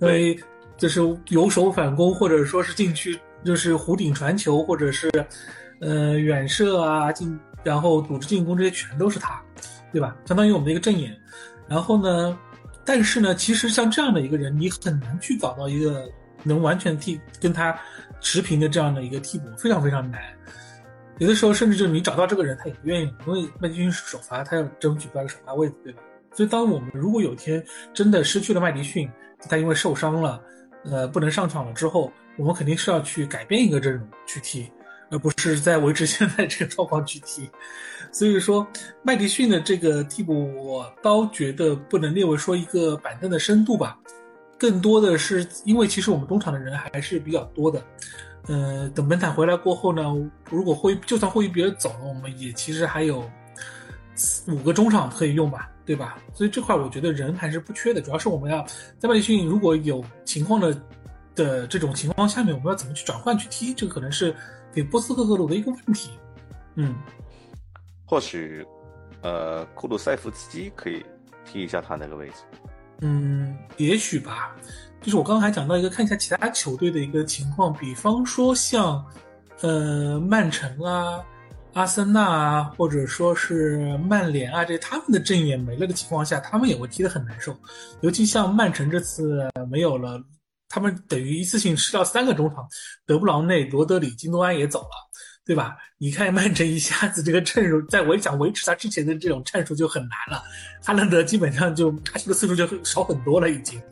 [0.00, 0.38] 因为
[0.76, 5.10] 就是有守反攻，或者说是禁区，就是弧顶传球，或者是，
[5.80, 7.38] 呃，远射啊，进。
[7.62, 9.38] 然后组织进攻这些全都是他，
[9.92, 10.16] 对吧？
[10.24, 11.14] 相当于我们的一个正眼。
[11.68, 12.38] 然后呢，
[12.86, 16.08] 但是呢，其实像这样的一个人，你很难去找到一个
[16.42, 17.78] 能完全替跟他
[18.18, 20.22] 持平的这样的一个替补，非常非常难。
[21.20, 26.00] 有的时候甚至就是你找到这个人，他也不愿意，因为麦迪逊首发，他要争取到一个首发位置，对吧？
[26.34, 29.08] 所以当我们如果有一天真的失去了麦迪逊，
[29.48, 30.42] 他因为受伤了，
[30.84, 34.68] 呃，不能上场了之后，我们肯定是要去改变一个阵容去踢。
[35.12, 37.50] 而不是在维持现在这个状况去踢，
[38.12, 38.64] 所以说
[39.02, 43.98] 麦迪逊的这个替补，我倒觉得不能列为说一个板凳的深度吧，
[44.56, 47.82] 更多的是因为其实我们中场的人还是比较多的，
[48.50, 50.02] 呃，等本坦回来过后呢，
[50.50, 53.22] 如果会就算会比尔走了，我们也其实还有
[54.48, 56.18] 五个中场可以用吧，对吧？
[56.34, 58.66] 所以这块我觉得人还是不缺的，主要是我们要
[58.98, 60.82] 在麦迪逊如果有情况的
[61.34, 64.34] 的这种情况下面，我们要怎么去转换去踢，这个可能是。
[64.72, 66.10] 给波斯克格鲁的一个问题，
[66.76, 66.94] 嗯，
[68.06, 68.64] 或许，
[69.20, 71.04] 呃，库鲁塞夫斯基可以
[71.44, 72.34] 踢一下他那个位置，
[73.00, 74.54] 嗯，也许吧。
[75.00, 79.04] 就是我刚刚还讲到一个，看一下其他球队的一个情况，比方说像，
[79.60, 81.24] 呃，曼城啊、
[81.72, 87.56] 阿森纳啊，或者说是曼联啊，这他们的阵眼没了的情况下，他们也会踢得很难受。
[88.00, 90.20] 尤其像曼城这次没有了。
[90.72, 92.64] 他们等于一次性失掉三个中场，
[93.04, 94.90] 德布劳内、罗德里、金多安也走了，
[95.44, 95.76] 对吧？
[95.98, 100.44] 你看曼城一下子这个阵容，在维想维持他之前的这种战术就很难了。
[100.80, 103.82] 哈兰德基本上就他这个次数就少很多了，已经，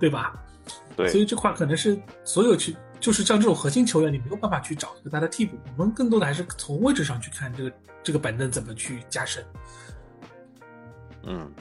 [0.00, 0.34] 对吧？
[0.96, 1.08] 对。
[1.08, 5.56] 所以这块可能是所有去，就是像这种核心球员，你没有办法去找一个他的替补。
[5.76, 9.44] 我们更多的还是从位置上去看这个这个板凳怎么去加深。
[11.24, 11.52] 嗯，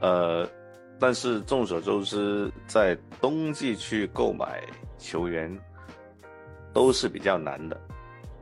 [0.00, 0.48] 呃。
[1.00, 4.60] 但是众所周知，在冬季去购买
[4.98, 5.56] 球员
[6.72, 7.80] 都是比较难的。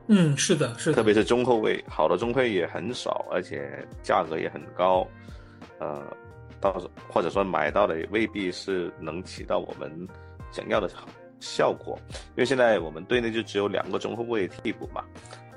[0.07, 0.95] 嗯，是的，是的。
[0.95, 5.07] 特别是中后卫，好的中后卫也很少，而且价格也很高。
[5.77, 6.03] 呃，
[6.59, 10.07] 到时或者说买到的也未必是能起到我们
[10.51, 10.89] 想要的
[11.39, 11.99] 效果。
[12.11, 15.03] 因为现在我们队内就只有两个中后卫替补嘛，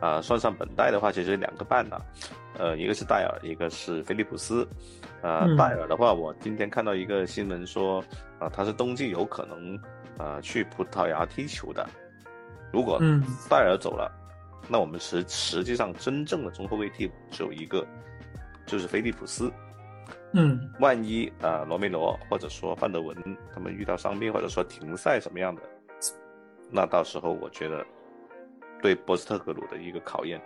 [0.00, 2.04] 啊，算上本代的话，其实两个半了。
[2.58, 4.68] 呃，一个是戴尔，一个是菲利普斯。
[5.22, 8.04] 呃，戴尔的话，我今天看到一个新闻说，
[8.38, 9.78] 啊，他是冬季有可能，
[10.18, 11.88] 呃，去葡萄牙踢球的。
[12.72, 13.00] 如果
[13.48, 14.12] 戴尔走了，
[14.68, 17.86] 那我们实实际上真正的中后卫替补只有一个，
[18.66, 19.50] 就是菲利普斯。
[20.32, 23.16] 嗯，万一呃罗梅罗或者说范德文
[23.52, 25.62] 他们遇到伤病或者说停赛什么样的，
[26.70, 27.84] 那到时候我觉得
[28.80, 30.40] 对博斯特格鲁的一个考验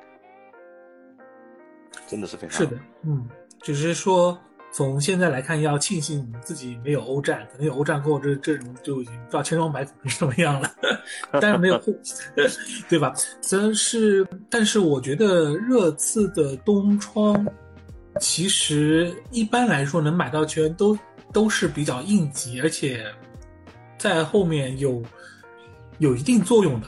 [2.06, 3.28] 真的是非常是的，嗯，
[3.60, 4.38] 只是说
[4.72, 10.68] 从现在来看，要庆幸自己没有欧战，可能有欧战过后，这阵容就已经不知道千疮百孔是什么样了。
[11.40, 11.80] 但是没有，
[12.88, 13.12] 对吧？
[13.40, 17.46] 虽然是，但是我觉得热刺的冬窗。
[18.20, 20.96] 其实一般来说，能买到球员都
[21.32, 23.04] 都是比较应急，而且
[23.98, 25.02] 在后面有
[25.98, 26.86] 有一定作用的。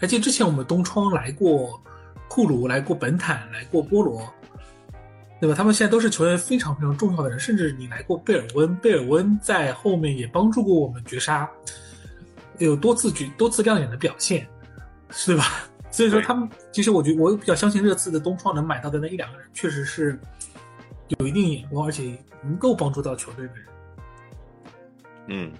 [0.00, 1.80] 而且之前我们东窗来过
[2.28, 4.22] 库鲁，来过本坦，来过波罗，
[5.40, 5.54] 对吧？
[5.54, 7.38] 他们现在都是球员非常非常重要的人。
[7.38, 11.48] 甚至你来过贝尔温，贝尔温在后面也帮助过我们绝杀，
[12.58, 14.48] 有多次举多次亮眼的表现，
[15.26, 15.44] 对吧？
[15.90, 20.18] 所以说他们其实我觉得我比较相信热刺的东窗能买到的那一两个人，确实是。
[21.16, 23.66] 有一定眼光，而且能够帮助到球队的人。
[25.28, 25.52] 嗯，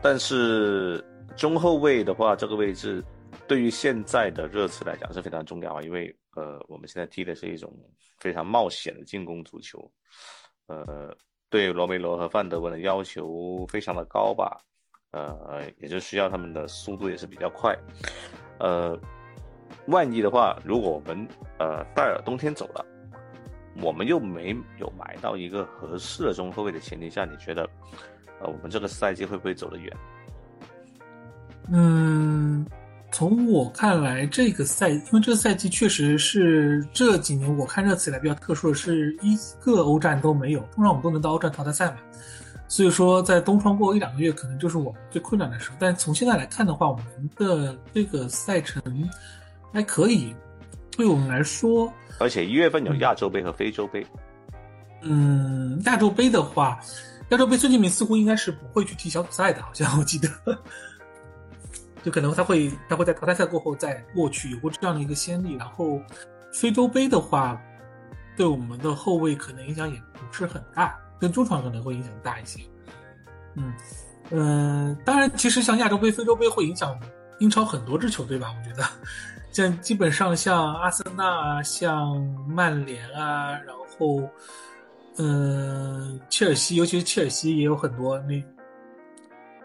[0.00, 1.04] 但是
[1.36, 3.02] 中后卫的话，这个位置
[3.48, 7.72] 对于现在的热刺来讲是非常重要啊，因为呃，我们现在踢的是一种
[8.18, 9.90] 非常冒险的进攻足球，
[10.66, 11.14] 呃，
[11.48, 14.60] 对罗梅罗和范德文的要求非常的高吧，
[15.10, 17.76] 呃，也就需要他们的速度也是比较快，
[18.58, 18.98] 呃，
[19.86, 21.26] 万一的话，如果我们
[21.58, 22.86] 呃戴尔冬天走了。
[23.80, 27.68] 我们又没有买到一个合适的中后卫的前提下，你觉得，
[28.40, 29.96] 呃，我们这个赛季会不会走得远？
[31.72, 32.66] 嗯，
[33.12, 41.98] 从我看来，这个赛，因为这个赛季确实是这几年我看热刺来比较特殊的是，一个欧战都没有，通常我们都能到欧战淘汰赛嘛，
[42.66, 45.76] 所以说在冬窗过一两个月，可能就是我们最困难的时候。
[45.78, 48.82] 但从现在来看的话，我们的这个赛程
[49.72, 50.34] 还可以，
[50.96, 51.92] 对我们来说。
[52.18, 54.06] 而且一月份有亚洲杯和非洲杯。
[55.02, 56.78] 嗯，亚洲杯的话，
[57.30, 60.28] 亚洲杯孙兴民似乎应该是不会去踢小组赛的，好像我记得，
[62.02, 65.54] 就可能他会他会在淘汰赛过后再过去，有过这样的一个先例。
[65.54, 65.98] 然后
[66.52, 67.58] 非洲杯的话，
[68.36, 72.60] 对我们的后卫可能影响也不是很大，跟中场可能会影响大一些。
[73.54, 73.72] 嗯
[74.30, 76.94] 嗯，当然，其实像亚洲杯、非洲杯会影响
[77.38, 78.84] 英超很多支球队吧，我觉得。
[79.52, 84.22] 像基本上像阿森纳啊，像曼联啊，然后，
[85.16, 88.42] 嗯，切尔西，尤其是切尔西也有很多那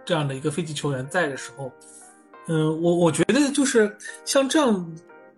[0.04, 1.72] 这样的一个飞机球员在的时候，
[2.48, 3.96] 嗯，我我觉得就是
[4.26, 4.96] 像这样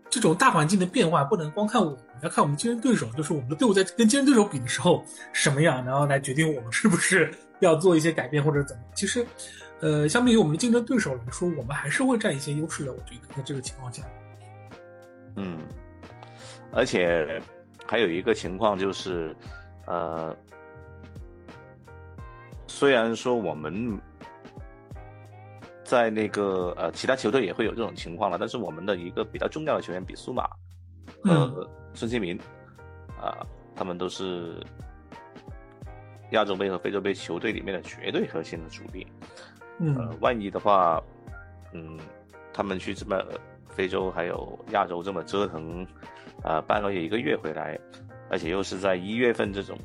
[0.10, 7.30] 这种大环境的变化，不能光看我们，要看我们竞争对手，就是我们的队伍在跟竞争对手比的时候什么样，然后来决定我们是不是
[7.60, 8.82] 要做一些改变或者怎么。
[8.96, 9.26] 其实，
[9.82, 12.92] 呃，相比于我们的竞争对手来说，我们还是会占一些优势的。
[12.94, 14.04] 我觉得在这个情况下。
[15.39, 15.60] 嗯，
[16.71, 17.39] 而且
[17.86, 19.36] 还有一个情况就是，
[19.86, 20.36] 呃，
[22.65, 24.02] 虽然说我们
[25.84, 30.50] 在那个呃其他球队也会有这种情况了，但是我们的一个比较重要的球员比苏马
[31.23, 32.36] 和孙兴民
[33.21, 33.45] 啊，
[33.76, 34.60] 他们都是
[36.32, 39.06] 亚洲杯和非洲杯球队里面的绝对核心的主力。
[39.78, 41.00] 嗯，万一的话，
[41.73, 42.00] 嗯，
[42.52, 43.23] 他们去这么。
[43.78, 45.86] 非洲还有亚洲这么折腾，
[46.44, 47.80] 啊，半个月一个月回来，
[48.28, 49.78] 而且又是在一月份这种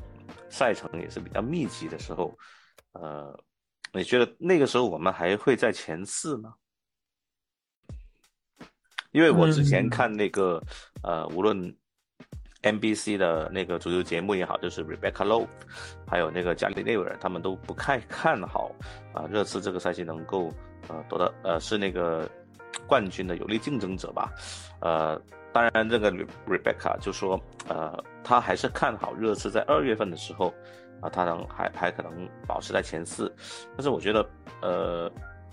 [0.49, 2.35] 赛程也是比较密集的时候，
[2.93, 3.39] 呃，
[3.93, 6.55] 你觉得那个时候我们还会在前四吗？
[9.11, 10.59] 因为我之前看那个，
[11.03, 11.55] 呃，无论
[12.63, 15.47] NBC 的那个足球节目也好，就是 Rebecca Lowe，
[16.07, 18.71] 还有那个加里内维尔，他们都不太看好
[19.13, 20.51] 啊，热刺这个赛季能够
[20.87, 22.27] 呃夺到呃是那个。
[22.87, 24.31] 冠军的有力竞争者吧，
[24.81, 25.19] 呃，
[25.51, 26.11] 当然这个
[26.47, 30.53] Rebecca 就说，呃，他还是看好热刺在二月份的时候，
[31.01, 33.33] 啊，他能还还可能保持在前四，
[33.75, 34.29] 但是我觉得，
[34.61, 35.11] 呃，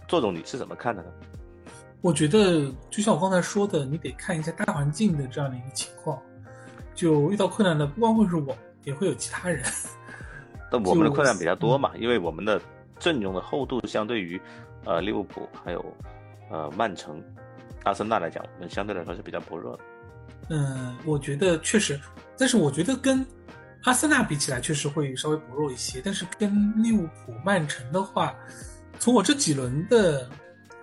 [0.09, 1.09] 作总你是怎么看的呢？
[2.01, 6.19] 我觉得就像我刚才说的，你得看一下大环境的这样的一个情况，
[6.95, 9.63] 就遇到困难的不光会是我，也会有其他人。
[10.73, 12.61] 但我们的困难比较多嘛，因为我们的
[12.99, 14.41] 阵容的厚度相对于，
[14.85, 15.85] 呃，利物浦还有。
[16.51, 17.23] 呃，曼城、
[17.85, 19.83] 阿森纳来讲，我们相对来说是比较薄弱的。
[20.49, 21.99] 嗯，我觉得确实，
[22.37, 23.25] 但是我觉得跟
[23.85, 26.03] 阿森纳比起来，确实会稍微薄弱一些。
[26.05, 28.35] 但是跟利物浦、曼城的话，
[28.99, 30.29] 从我这几轮的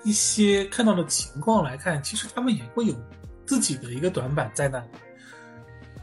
[0.04, 2.96] 一些看到的情况来看，其实他们也会有
[3.46, 4.86] 自己的一个短板在那里。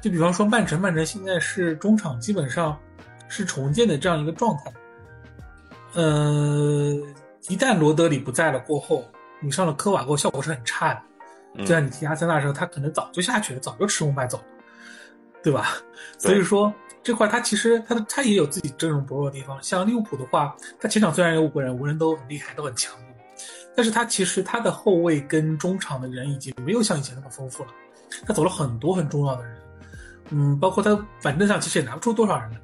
[0.03, 2.79] 就比方说曼城，曼城现在是中场基本上
[3.29, 4.73] 是重建的这样一个状态。
[5.95, 6.93] 呃，
[7.49, 9.11] 一旦罗德里不在了过后。
[9.45, 14.45] 你上了科瓦过后效果是很差的，就像你踢阿森纳的时候，他可能早就下去了，早就吃红牌走了。
[15.43, 15.77] 对吧？
[16.17, 16.73] 所以说
[17.03, 19.63] 这块他其实他的他也有自己阵容薄弱的地方。
[19.63, 22.95] 像利物浦的话，他前场虽然有五个人，五人都很厉害，都很强，
[23.77, 27.71] 但是他其实他的后卫跟中场的人已经没有像以前那么丰富了。
[28.27, 29.57] 他走了很多很重要的人，
[30.31, 32.57] 嗯，包括他板凳上其实也拿不出多少人来。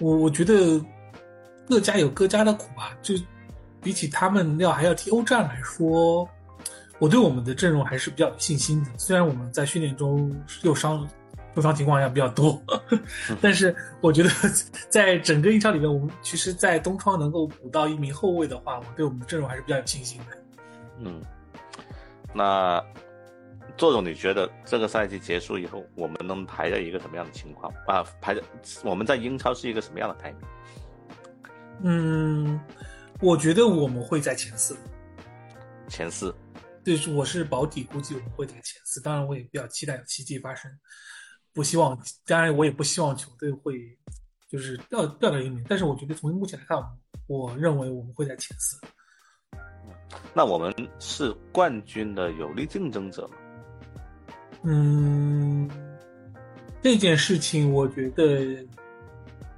[0.00, 0.84] 我我觉得
[1.68, 3.14] 各家有各家的苦吧，就
[3.82, 6.28] 比起他们要还要踢欧战来说，
[6.98, 8.90] 我对我们的阵容还是比较有信心的。
[8.96, 11.08] 虽然我们在训练中受伤
[11.54, 12.60] 受伤情况下比较多，
[13.40, 14.30] 但是我觉得
[14.88, 20.38] 在整个英超里面，我们其实，在东窗能够补到一名后卫的话，我对我们的阵容还是比较有信心的。
[21.00, 21.22] 嗯，
[22.34, 22.84] 那。
[23.76, 28.04] 作总，你觉得这个赛季结束以后，我们能排在一个什么样的情况啊？
[28.20, 28.42] 排在
[28.82, 30.40] 我们在英超是一个什么样的排名？
[31.82, 32.60] 嗯，
[33.20, 34.76] 我觉得我们会在前四。
[35.88, 36.34] 前四，
[36.84, 39.00] 对，我是保底，估计我们会在前四。
[39.00, 40.70] 当然，我也比较期待有奇迹发生，
[41.52, 43.74] 不希望，当然我也不希望球队会
[44.48, 45.64] 就是掉掉到一名。
[45.68, 46.78] 但是，我觉得从目前来看，
[47.26, 48.78] 我认为我们会在前四。
[50.34, 53.34] 那我们是冠军的有力竞争者吗？
[54.62, 55.68] 嗯，
[56.82, 58.64] 这件事情我觉得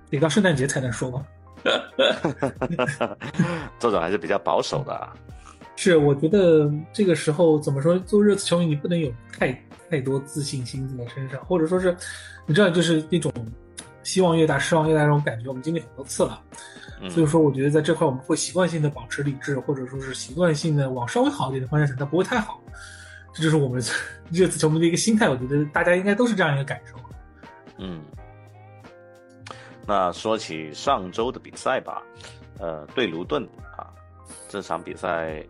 [0.08, 1.26] 得到圣诞节才能说吧。
[3.78, 5.08] 这种还是比较保守的。
[5.76, 9.52] 是，我觉得这个时候怎么说，做热刺球迷你不能有太
[9.88, 11.96] 太多自信心在身上，或者说是，
[12.46, 13.32] 你知道，就是那种
[14.02, 16.42] 希望越大失望越大这种感觉，我们经历很多次了。
[17.08, 22.60] 所以说，我觉得在这块我们会习惯性的保持理智，或者说是习惯性的往稍微好一点的方向想，但不会太好。
[23.32, 23.82] 这就是我们
[24.30, 26.96] 热刺球迷的一个心态，我觉得大家应该都是这样一个感受。
[27.78, 28.02] 嗯，
[29.90, 32.00] 那说起上周的比赛吧，
[32.60, 33.42] 呃，对卢顿
[33.76, 33.90] 啊，
[34.48, 35.44] 这场比赛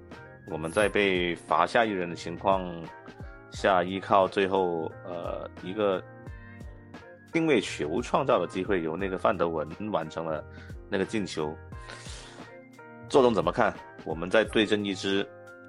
[0.51, 2.65] 我们在被罚下一人的情况
[3.51, 6.03] 下，依靠最后呃一个
[7.35, 10.43] 定位球创造的机会，由那个范德文完成了
[10.89, 11.55] 那个进球。
[13.11, 13.75] 周总怎么看？
[14.07, 15.29] 我们在对阵一支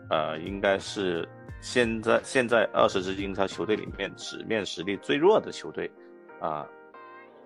[0.09, 1.27] 呃，应该是。
[1.59, 5.91] 现在现在二十支英超球队里面，纸面实力最弱的球队，
[6.39, 6.65] 啊，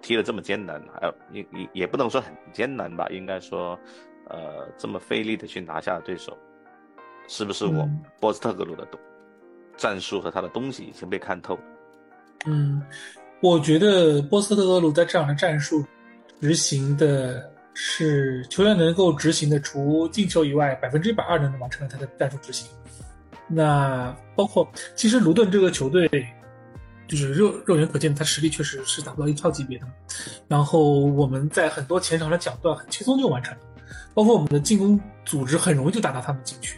[0.06, 3.78] 踢得这么艰难，还有也也也不能说很艰难吧，应该说，
[4.30, 6.38] 呃，这么费力的去拿下对手，
[7.28, 7.90] 是不是我
[8.20, 8.88] 波斯特格鲁的
[9.76, 11.58] 战术和他的东西已经被看透？
[12.46, 12.84] 嗯，
[13.42, 15.84] 我觉得波斯特格鲁在这样的战术
[16.40, 22.70] 执行的是球员能够执行的，除进球以外，百分之一百二能完成了他的战术执行。
[23.48, 26.08] 那包括，其实卢顿这个球队，
[27.08, 29.88] 就是肉肉眼可见，他实力确实是达不到一超级别的。
[30.48, 33.60] 然后我们在很多前场的抢断很轻松就完成了，
[34.14, 36.78] 包括我们的进攻组织很容易就打到他们禁区。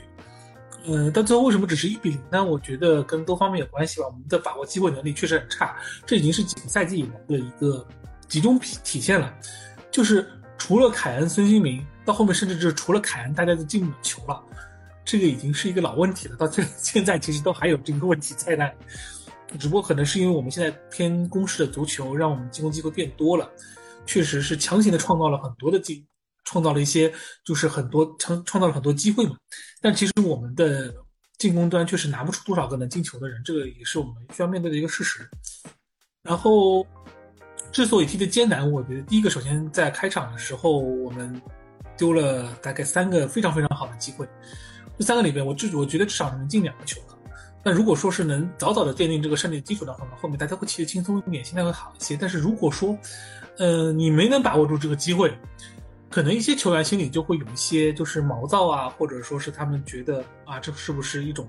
[0.89, 2.45] 嗯，但最后为什么只是一比零呢？
[2.45, 4.05] 我觉得跟多方面有关系吧。
[4.05, 5.75] 我们的把握机会能力确实很差，
[6.05, 7.85] 这已经是几个赛季以来的一个
[8.29, 9.33] 集中体体现了。
[9.91, 10.25] 就是
[10.57, 14.41] 除了凯恩、孙兴民，到后面甚至就是除了凯恩，大家都进不了球了。
[15.03, 18.73] 这个已经是一个老问题了，到这 现在其实都还有这个问题在那里，
[19.59, 23.49] 只不过可能是因为我们现在偏攻势的足球，让我们进攻机会变多了，
[24.05, 26.05] 确实是强行的创造了很多的进，
[26.43, 27.11] 创造了一些
[27.45, 29.35] 就是很多创创造了很多机会嘛。
[29.81, 30.93] 但其实我们的
[31.37, 35.29] 进攻端确实拿不出多少个能进球的人，这个也是我们需要面对的一个事实。
[36.23, 36.85] 然后，
[37.71, 41.41] 之所以踢得艰难，我觉得第一个首先在开场的时候我们
[41.95, 44.27] 丢了大概三个非常非常好的机会。
[44.97, 46.99] 这三个里边，我至我觉得至少能进两个球。
[47.63, 52.15] 那如果说是能早早的奠定这个胜利基础的话呢，后面大家会踢得轻松一点，心态会好一些。
[52.15, 52.97] 但是如果说，
[53.57, 55.33] 呃，你没能把握住这个机会，
[56.09, 61.45] 可能一些球员心里就会有一些就是毛躁啊，或者说是他们觉得啊，这是不是一种，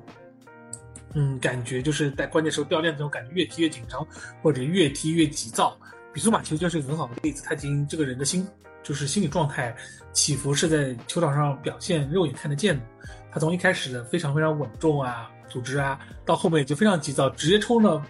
[1.15, 4.05] 嗯，感觉就是在关键时候掉链子，那种感觉越踢越紧张，
[4.43, 5.77] 或者越踢越急躁。
[6.13, 8.45] 比苏马其实就是一个很好的例子，他已经这个人的心
[8.89, 9.77] 就是心理状态
[10.15, 12.83] 起伏是在球场上表现肉眼看得见的。
[13.31, 18.03] 他从一开始的非常非常稳重啊，组织啊，到后面就非常急躁，直接冲到，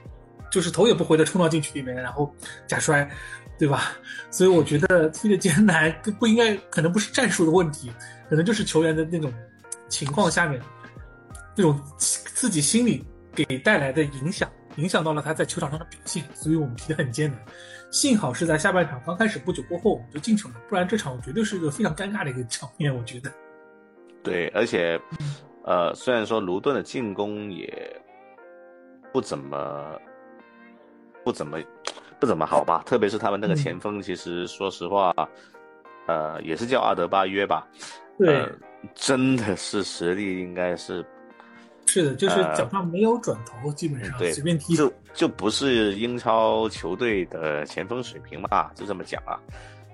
[0.53, 2.33] 就是头也不回的冲到禁区里面，然后
[2.69, 3.11] 假摔，
[3.59, 3.91] 对吧？
[4.31, 7.91] 所以我觉得踢的艰难不应该，可能不是战术的问题，
[8.31, 9.35] 可能就是球员的那种
[9.89, 10.63] 情况下面，
[11.57, 13.05] 那种自己心理
[13.35, 14.49] 给带来的影响，
[14.79, 17.39] 影响到了他在球场上的表现，所以我们踢得很艰难。
[17.91, 23.31] 幸好是在下半场刚开始不久过后我们就进球了，不然这场绝对是一个非常尴尬的一个场面，我觉得。
[24.23, 25.01] 对，而且，
[25.65, 28.03] 呃，虽然说卢顿的进攻也
[29.13, 29.99] 不怎么
[31.25, 31.59] 不怎么
[32.21, 35.15] 不怎么好吧，特别是他们那个前锋，其实说实话，
[36.07, 37.67] 呃，也是叫阿德巴约吧？
[38.19, 38.47] 对，
[38.95, 41.03] 真的是实力应该是
[41.89, 44.77] 是的，就是脚上没有转头，基本上随便踢。
[44.77, 49.41] 就就不是英超球队的前锋水平嘛，就这么讲啊。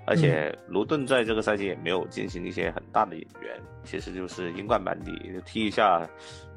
[0.05, 6.07] 而且卢顿在这个赛季也没有进行一些很大的引援，其实就是英冠班底踢一下，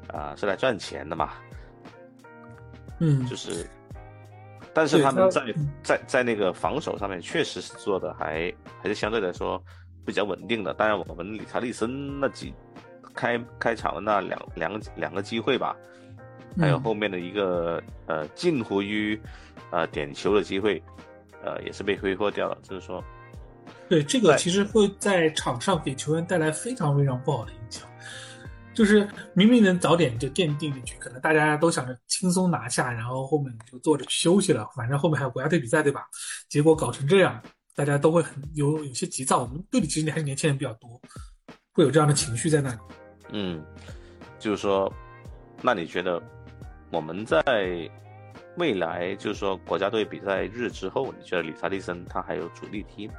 [0.07, 1.31] 啊，是来赚钱的嘛。
[2.99, 3.65] 嗯，就是，
[4.73, 5.41] 但是他们在
[5.81, 9.59] 在在那个防守上面确实是做的还还是相对来说
[10.05, 10.73] 比较稳定的。
[10.73, 12.53] 当然，我们理查利森那几
[13.13, 15.75] 开开场的那两两两个机会吧，
[16.57, 19.19] 还有后面的一个呃近乎于
[19.71, 20.81] 呃点球的机会，
[21.43, 22.57] 呃也是被挥霍掉了。
[22.63, 23.03] 就是说。
[23.87, 27.87] 对这个其实会在场上给球员带来非常非常不好的影响，
[28.71, 36.05] 就是明明能早点就奠定进去，可能大家都想着轻松拿下，然后后面就坐着去休息了，反正后面还有国家队比赛，对吧？
[36.47, 37.41] 结果搞成这样，
[37.75, 39.41] 大家都会很有有些急躁。
[39.41, 41.01] 我们队里其实还是年轻人比较多，
[41.73, 42.77] 会有这样的情绪在那里。
[43.31, 43.63] 嗯，
[44.39, 44.91] 就是说，
[45.61, 46.21] 那你觉得
[46.91, 47.41] 我们在
[48.57, 53.13] 未来，就是说国家队比赛日之后，你觉得理查利森他还有主力踢吗？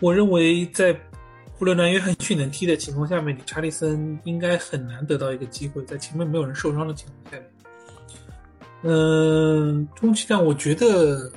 [0.00, 0.92] 我认为在
[1.58, 7.50] 布伦南约翰逊能踢的情况下面，理查利森应该很难得到一个机会，在前面没有人受伤的情况下面。
[8.82, 11.30] 嗯，充其量我觉得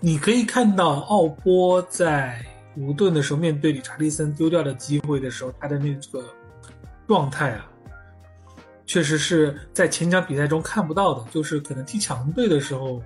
[0.00, 2.44] 你可以看到奥波在
[2.76, 6.24] 卢顿的时候面对理查利森丢掉的机会的时候，他的那个
[7.06, 7.70] 状态啊，
[8.86, 13.02] 确实是在前场比赛中看不到的，就是可能踢强队的时候。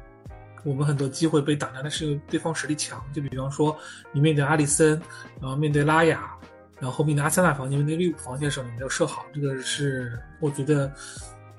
[0.65, 3.01] 我们很多机会被挡掉，但是对方实力强。
[3.15, 3.75] 就比方说，
[4.13, 5.01] 你面对阿里森，
[5.41, 6.37] 然后面对拉雅，
[6.81, 10.93] 然后面对阿森纳防线、面对利物浦防线的时候，你没有射好，这个是我觉得，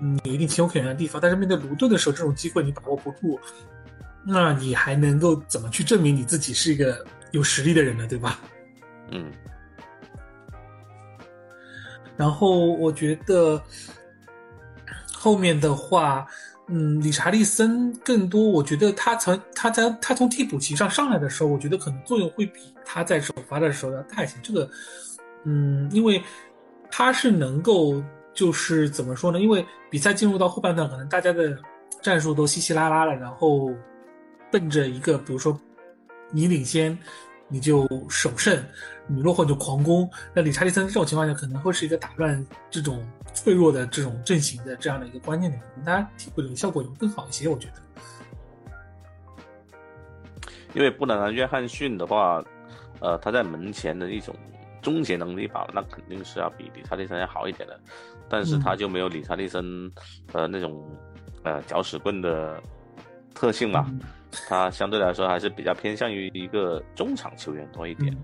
[0.01, 1.19] 嗯，有一定情有可原的地方。
[1.19, 3.39] 但是面对卢顿的时候，这种机会你把握不住，
[4.25, 8.07] 那你还能够怎么去证明你自己是一个有实力的人了？
[8.07, 8.39] 对吧？
[9.11, 9.31] 嗯。
[12.17, 13.61] 然后我觉得
[15.13, 16.27] 后面的话。
[16.71, 24.37] 嗯，理查利森更多，我觉得他从他在他从替补席上上来的时候，我觉得可能作用会比他在首发的时候要大一些。
[24.43, 24.69] 这个，
[25.45, 26.21] 嗯，因为
[26.91, 27.99] 他是能够
[28.35, 29.39] 就是怎么说呢？
[29.39, 31.57] 因为比赛进入到后半段，可能大家的
[32.03, 33.73] 战术都稀稀拉拉了，然后
[34.51, 35.59] 奔着一个，比如说
[36.31, 36.97] 你领先。
[37.51, 38.63] 你就守胜，
[39.07, 40.07] 你落后就狂攻。
[40.35, 43.03] 那理查利森这种情况下可能会是一个打乱这种
[43.33, 47.47] 脆弱的这种阵型的这样的一个关键点，可能他替补的效果有更好一些。
[47.47, 47.81] 我觉得，
[50.75, 52.39] 因为布兰南约翰逊的话，
[52.99, 54.35] 呃，他在门前的一种
[54.79, 57.79] 终结能力吧，那肯定是要比理查利森要好一点的，
[58.29, 59.91] 但是他就没有理查利森
[60.33, 60.87] 呃那种
[61.41, 62.61] 呃搅屎棍的
[63.33, 63.91] 特性嘛。
[64.31, 68.15] 他相对来说还是比较偏向于一个中场球员多一点。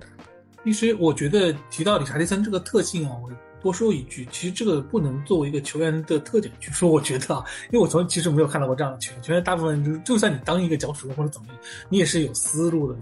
[0.64, 3.32] 其实我觉得提到理查利森这个特性啊，我
[3.62, 6.90] 多说一句，其实这个不能作为一个球员的特点去说。
[6.90, 11.58] 我觉得啊，因为我从其实没有看到过这样的球员，球员大部分就，就算你当一个脚趾或者怎么样，
[11.90, 13.00] 你也是有思路的，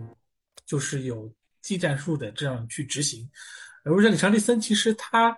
[0.66, 1.30] 就是有
[1.62, 3.30] 技战术的这样去执行。
[3.86, 5.38] 而不像理查利森，其实他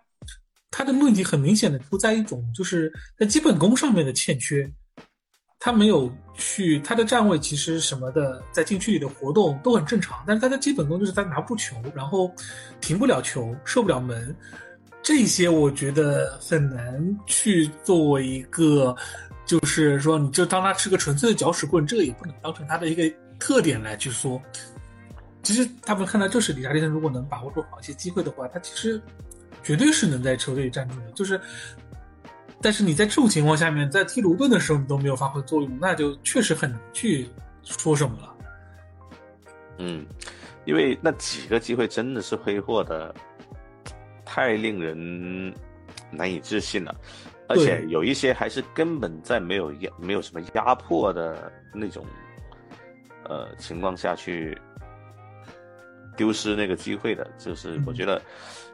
[0.70, 4.72] 他的问题很明显的出在一种就是在基本功上面的欠缺。
[5.66, 12.32] 他没有去，他的站位其实什么的，在禁区里的活动都很正常，但是他的基本功就是他拿不住球，然后
[12.80, 14.36] 停不了球，射不了门，
[15.02, 18.96] 这些我觉得很难去作为一个，
[19.44, 24.40] 就是说你就当他是个纯粹的搅屎棍，这个也不能当成他的一个特点来去说。
[25.42, 29.02] 其实他们看到就是理查利森，如果能把握住好一些机会的话，他其实
[29.64, 31.42] 绝对是能在球队站住的，就是。
[32.62, 37.30] 但是你在这种情况下面，在踢卢顿的时候你都没有发挥作用，那就确实很难去
[37.64, 38.36] 说什么了。
[39.78, 40.06] 嗯，
[40.66, 43.14] 因为那几个机会真的是挥霍的
[44.24, 45.54] 太令人
[46.10, 46.96] 难以置信了，
[47.48, 52.04] 而且有一些还是根本在没有压、没有什么压迫的那种
[53.26, 54.58] 呃情况下去
[56.18, 57.30] 丢失那个机会的。
[57.38, 58.20] 就是我觉得，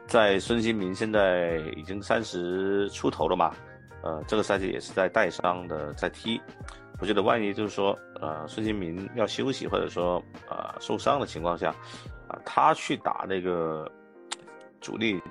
[0.06, 3.54] 在孙兴民现在已经三十出头了嘛。
[4.02, 6.40] 呃，这个赛季也是在带伤的在踢，
[7.00, 11.74] 我觉得万一就是说，呃，孙兴民要休息或者说啊受伤的情况下，
[12.26, 13.90] 啊，他去打那个
[14.80, 15.22] 主力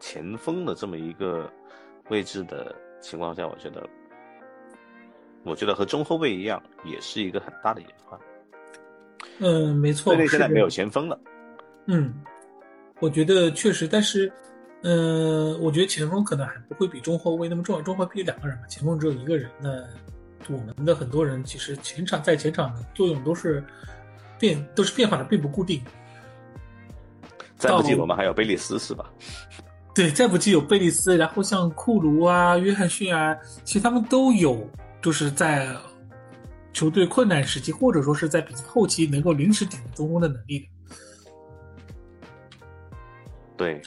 [0.00, 1.48] 前锋的这么一个
[2.08, 3.88] 位置的情况下，我觉得，
[5.44, 8.18] 我觉得和中后卫一样，也是一个很大的隐患。
[9.38, 11.18] 嗯，没错，队内现在没有前锋了。
[11.86, 12.12] 嗯，
[12.98, 14.32] 我觉得确实，但是。
[14.82, 17.82] 嗯，我觉得前锋可能还不会比中后卫那么重要。
[17.82, 19.50] 中后卫必须两个人嘛，前锋只有一个人。
[19.60, 19.70] 那
[20.48, 23.62] 我们的很多人其实前场在前场的作用都是
[24.38, 25.82] 变，都是变化的，并不固定。
[27.56, 29.10] 再不济我们还有贝利斯是吧？
[29.92, 34.64] 对，再不济有贝利斯，然后像库卢啊、约翰逊啊，其实他们都有
[35.02, 35.76] 就是在
[36.72, 40.66] 球队困难时期，或者说是在比赛后期能够临时顶中锋的能力的。
[43.56, 43.82] 对，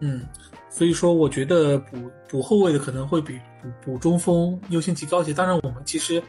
[0.00, 0.26] 嗯，
[0.68, 5.32] 所以说我觉得补补后卫的可能会比补补中锋优先级高一些。
[5.32, 6.22] 当然，我们其实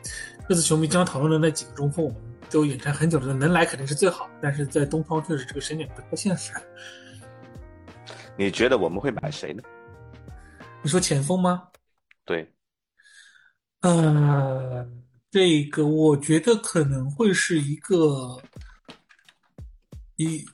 [0.47, 4.29] 这次球迷经常讨论的那几个中锋，我们都眼馋很久了，能来肯定是最好。
[4.41, 6.53] 但是在东方确实这个时间点不太现实。
[8.37, 9.61] 你觉得我们会买谁呢？
[10.83, 11.67] 你说前锋吗？
[12.23, 12.49] 对，
[13.81, 14.87] 呃，
[15.29, 18.39] 这个我觉得可能会是一个
[20.15, 20.45] 以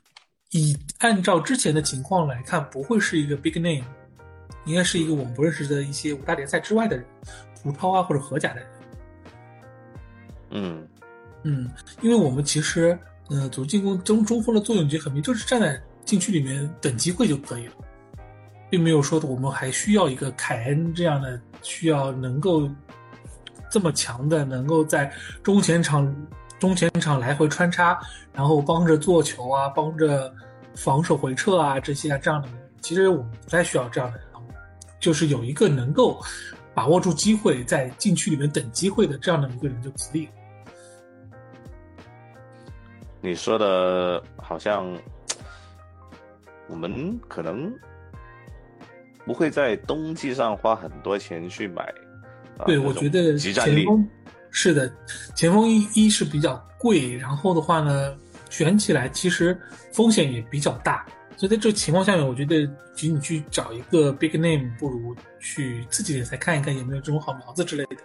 [0.53, 3.83] 以按照之前的情况来看，不会是一个 big name，
[4.65, 7.05] 应该是一个我们不认识的一些五大联赛之外的人，
[7.61, 8.69] 葡超啊或者荷甲的人。
[10.51, 10.87] 嗯
[11.41, 11.69] 嗯，
[12.01, 12.97] 因为我们其实
[13.29, 17.73] 呃组织进攻中中锋的作用已经很明，就是站在禁区里面等机会就可以了，
[18.69, 22.69] 并没有说我们还需要一个凯恩这样的需要能够
[23.71, 26.15] 这么强的，能够在中前场
[26.59, 27.99] 中前场来回穿插，
[28.31, 30.31] 然后帮着做球啊，帮着
[30.75, 34.27] 防守回撤啊这些啊这样的人，其实我们不太需要这样的人，
[34.99, 36.19] 就是有一个能够
[36.73, 40.31] 把握住机会，在禁区里面等机会的这样的一个人就可以了。
[43.21, 44.85] 你说的好像
[46.67, 47.73] 我们可能
[49.25, 51.83] 不会在冬季上花很多钱去买。
[52.57, 54.07] 啊对，我觉得前锋
[54.51, 54.93] 是的，
[55.35, 58.15] 前锋一一是比较贵，然后的话呢，
[58.53, 59.59] 选起来其实
[59.91, 61.03] 风险也比较大，
[61.35, 67.97] 所以在这情况下面，我觉得其实你去找一个 big name，不如去自己联赛看一看有没有这种好苗子之类的。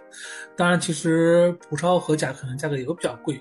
[0.57, 3.39] 当然，其实葡超和甲可能价格也会比较贵，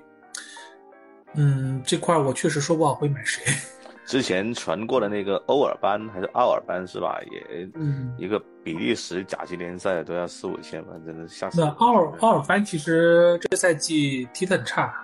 [1.32, 3.42] 嗯，这块我确实说不好会买谁。
[4.04, 7.18] 之前传过的那个欧尔班还是奥尔班是吧？
[7.32, 11.58] 也嗯，一个比利时甲级联赛都要四五千吧，真的吓死。
[11.58, 14.94] 那奥尔奥尔班其实这个赛季踢得很差，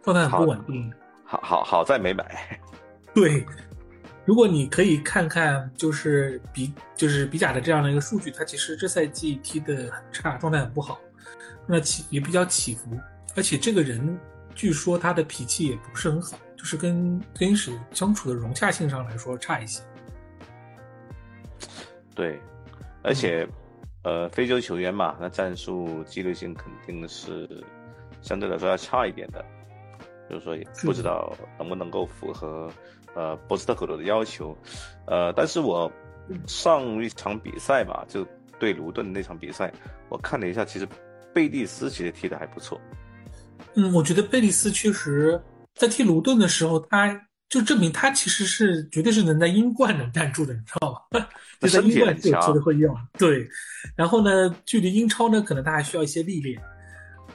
[0.00, 0.92] 状态很不稳定。
[1.30, 2.60] 好好好在没买。
[3.14, 3.46] 对，
[4.24, 11.00] 如果你可以看看，就是比就是比甲的这样的一个数据，他其实这赛季踢的很差，状态很不好，
[11.68, 12.98] 那起也比较起伏，
[13.36, 14.18] 而且这个人
[14.56, 19.80] 据说他的脾气也不是很好，就是跟更衣室相处的融洽性上来说差一些。
[22.12, 22.40] 对，
[23.02, 23.46] 而且，
[24.02, 27.48] 呃，非洲球员嘛，那战术纪律性肯定是
[28.20, 29.44] 相对来说要差一点的，
[30.30, 32.72] 就是说也不知道能不能够符合
[33.14, 34.56] 呃波斯特克鲁的要求，
[35.06, 35.90] 呃，但是我
[36.46, 38.24] 上一场比赛吧，就
[38.60, 39.72] 对卢顿那场比赛，
[40.08, 40.86] 我看了一下，其实
[41.34, 42.80] 贝蒂斯其实踢的还不错，
[43.74, 45.40] 嗯，我觉得贝蒂斯确实
[45.74, 51.28] 在踢卢顿的时候，他就证明他其实是绝对是能在英冠能站住的，你知道吧？
[51.60, 53.46] 就在英冠是有球队会用，对。
[53.96, 56.62] 然后呢，距离英超呢，可能他还需要一些历练。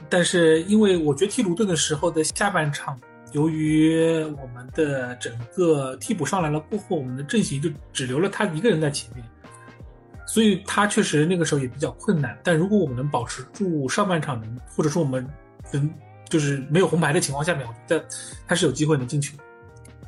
[0.08, 2.98] 但是因为我觉得踢卢顿的时候的下半场，
[3.32, 9.24] 由于我们的整个替补上来了过后，我们的阵型就只留了他一个人在前面，
[10.26, 12.38] 所以他确实那个时候也比较困难。
[12.42, 15.26] 但如果我们能保持住上半场，或者说我们
[15.72, 15.92] 能
[16.28, 18.06] 就是没有红牌的情况下面，我觉得
[18.46, 19.36] 他是有机会能进球。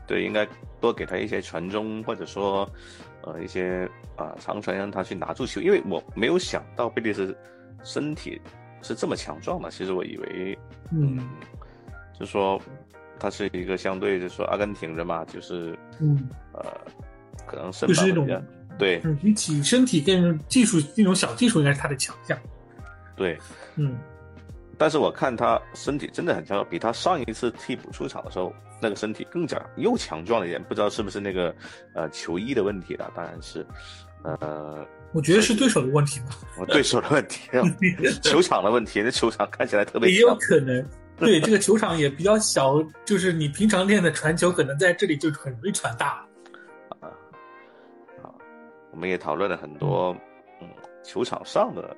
[0.06, 0.46] 对，应该
[0.80, 2.68] 多给他一些传中，或者说
[3.22, 7.36] 呃一些啊、长传让他去拿住球，因为我没有想到贝利斯
[7.84, 8.40] 身体
[8.82, 9.70] 是这么强壮的。
[9.70, 10.58] 其实我以为，
[10.92, 11.18] 嗯
[12.18, 12.60] 就说
[13.18, 16.64] 他是一个相对就说阿根廷人嘛，就是嗯呃
[17.46, 22.38] 可能身就是那种板比较对嗯，比起身体跟技术那种小技术，应该是他的强项。
[23.16, 23.36] 对，
[23.76, 23.96] 嗯，
[24.76, 31.54] 但是我看他身体真的很强壮，比他上一次替补出场的时候那个身体更加又强壮了一点，不知道是不是那个
[31.94, 33.66] 呃球衣的问题了，当然是
[34.22, 36.26] 呃我觉得是对手的问题吧，
[36.58, 37.48] 我对手的问题，
[38.22, 40.34] 球场的问题，那球场看起来特别也有。
[40.40, 40.86] 可能。
[41.16, 46.24] 对，这个球场也比较小，就是你平常练的传球，可能在这里就很容易传大。
[47.00, 47.10] 啊
[48.92, 50.16] 我们也讨论了很多
[50.60, 50.68] 嗯
[51.04, 51.96] 球场上的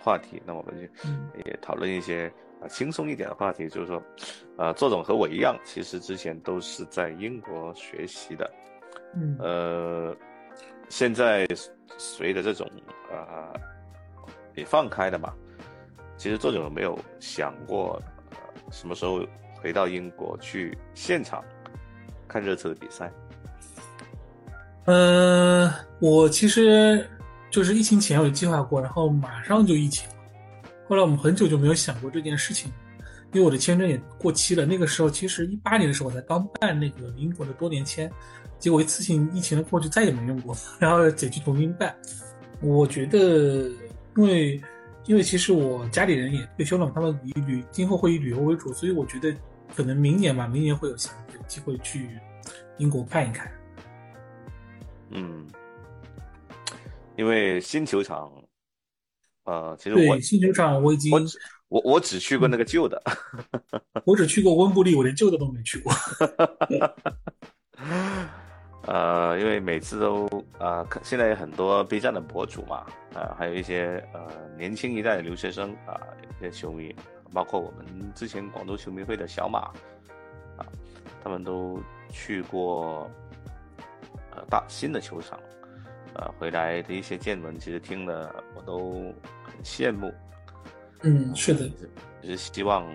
[0.00, 4.02] 话题，那我们就嗯也讨论一些啊轻松一点的话题，就是说，
[4.56, 8.50] 呃，作总和我一样，其实之前都是在英国学习的，
[9.14, 10.16] 嗯呃，
[10.88, 11.46] 现在
[11.98, 12.68] 随着这种
[13.10, 13.60] 呃
[14.54, 15.32] 也放开了嘛，
[16.16, 18.36] 其实作者有没有想过，呃，
[18.70, 19.20] 什么时候
[19.60, 21.42] 回到英国去现场
[22.28, 23.10] 看热刺的比赛？
[24.86, 27.08] 呃，我其实
[27.50, 30.16] 就是疫情前有计划过，然后马上就疫情了。
[30.88, 32.70] 后来我们很久就没有想过这件事情，
[33.32, 34.64] 因为我的签证也过期了。
[34.66, 38.10] 那个时候其实一八年的时候我才刚办那个英国的多年签，
[38.58, 41.94] 结果一次性疫情的过去再也没用过， 然后得去重新办。
[42.60, 43.70] 我觉得，
[44.16, 44.62] 因为
[45.06, 49.34] 因为其实我家里人也退休了，他们以旅今后会以旅游为主，所以我觉得
[49.74, 52.08] 可能明年吧，明年会有想有机会去
[52.78, 53.50] 英国看一看。
[55.10, 55.46] 嗯，
[57.16, 58.30] 因为新球场，
[59.44, 61.12] 呃，其实我对新球场我已经
[61.72, 63.02] 我我我只去过那个旧的，
[64.04, 65.90] 我只去过温布利，我连旧的都没去过。
[68.84, 74.20] 呃，因为每次都啊，看现在有很多 B 站的博主嘛，啊，还有一些呃
[74.58, 75.98] 年轻一代的留学生啊，
[76.38, 76.94] 一些球迷，
[77.32, 79.60] 包括我们之前广州球迷会的小马
[80.58, 80.66] 啊，
[81.24, 83.10] 他们都去过
[84.34, 85.40] 呃大新的球场，
[86.16, 89.10] 呃，回来的一些见闻，其实听了我都
[89.42, 90.12] 很羡慕。
[91.02, 91.68] 嗯，是的，
[92.22, 92.86] 就是希望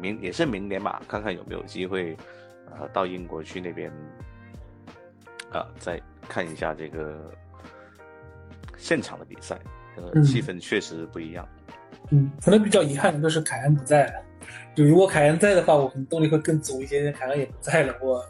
[0.00, 2.16] 明也是明年吧，看看有没有机会，
[2.70, 3.90] 呃，到英国去那边，
[5.52, 7.30] 啊、再看一下这个
[8.76, 9.58] 现场的比赛，
[9.96, 11.46] 这个嗯气氛确实不一样。
[12.10, 14.12] 嗯，可能比较遗憾的就是凯恩不在了。
[14.74, 17.12] 就如果凯恩在的话，我可能动力会更足一些。
[17.12, 18.24] 凯恩也不在了，我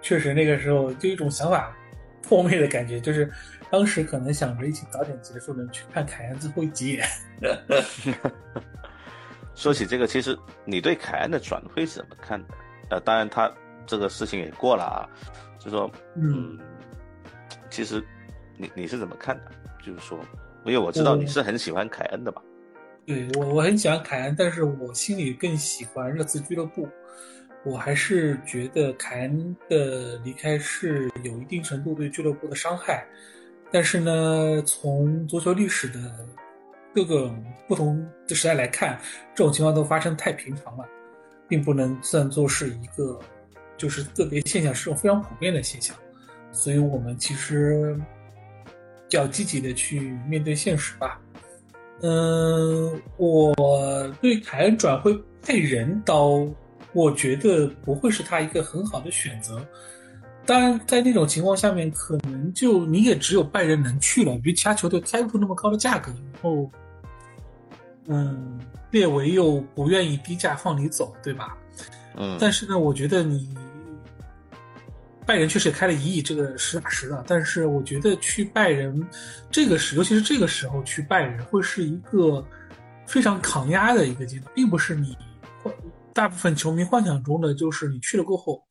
[0.00, 1.74] 确实那个时候就一种想法
[2.22, 3.30] 破灭的感觉，就是
[3.72, 7.08] 当时可能想着一起早点结束，能去看凯恩最后一集演。
[9.56, 12.54] 说起这个，其实你对凯恩的转会是怎么看的？
[12.90, 13.50] 呃，当然他
[13.86, 15.08] 这个事情也过了啊，
[15.58, 16.58] 就说嗯嗯，
[17.70, 18.04] 其实
[18.58, 19.50] 你你是怎么看的？
[19.82, 20.20] 就是说，
[20.66, 22.42] 因为我知道你是很喜欢凯恩的吧。
[23.06, 26.86] 对我我很喜欢凯恩，但是我心里更喜欢热刺俱乐部。
[27.64, 33.06] 我还是觉得凯恩的离开是有一定程度对俱乐部的伤害，
[33.72, 35.98] 但是呢，从足球历史的
[36.94, 37.34] 各个
[37.66, 39.00] 不同的时代来看，
[39.34, 40.84] 这种情况都发生太平常了，
[41.48, 43.18] 并不能算作是一个
[43.78, 45.96] 就是个别现象，是种非常普遍的现象。
[46.52, 47.98] 所以我们其实
[49.10, 51.18] 要积极的去面对现实吧。
[52.02, 56.46] 嗯，我对凯恩转会派人刀，
[56.92, 59.64] 我觉得不会是他一个很好的选择。
[60.44, 66.70] 当然，在那种情况下面，可能就你也只有拜仁能去了，因为其他球队开不出那么高的价格，然后，
[68.06, 68.58] 嗯，
[68.90, 71.56] 列维又不愿意低价放你走，对吧？
[72.16, 73.56] 嗯，但是呢，我觉得你
[75.24, 77.24] 拜仁确实也开了一亿，这个实打实的。
[77.26, 79.08] 但是我觉得去拜仁
[79.50, 82.44] 这个时，尤其是这个时候去拜仁，会是一个
[83.06, 85.16] 非常抗压的一个阶段，并不是你
[86.12, 88.62] 大部分球迷幻想中的，就是你去了过后，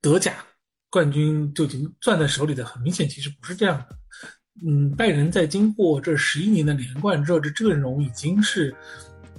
[0.00, 0.32] 德甲
[0.94, 2.64] 冠军就已经攥在手里的。
[2.64, 3.96] 很明显，其实不是这样的。
[4.64, 8.72] 嗯，拜仁在经过这十一年的连贯之后，这阵容已经是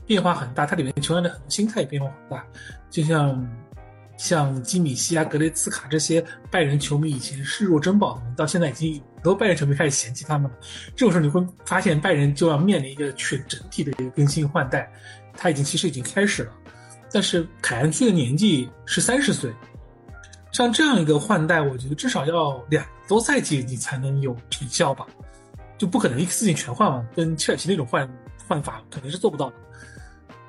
[0.06, 2.45] 变化很大，它里面球员的很多心态也变化很大，
[2.89, 3.47] 就像。
[4.18, 10.58] 像基米希啊、格雷茨卡这些拜仁球迷以前视若珍宝的人，到现在已经很多拜仁球迷开始嫌弃他们了。
[10.95, 14.89] 这种时候你会发现，拜仁就要面临一个全整体的一个更新换代，
[15.34, 16.53] 他已经其实已经开始了。
[17.12, 19.51] 但是凯恩去的年纪是三十岁，
[20.56, 25.06] 像这样一个换代，我觉得至少要两多赛季你才能有成效吧，
[25.78, 28.10] 就不可能一次性全换嘛，跟切尔西那种换
[28.47, 29.56] 换法肯定是做不到的。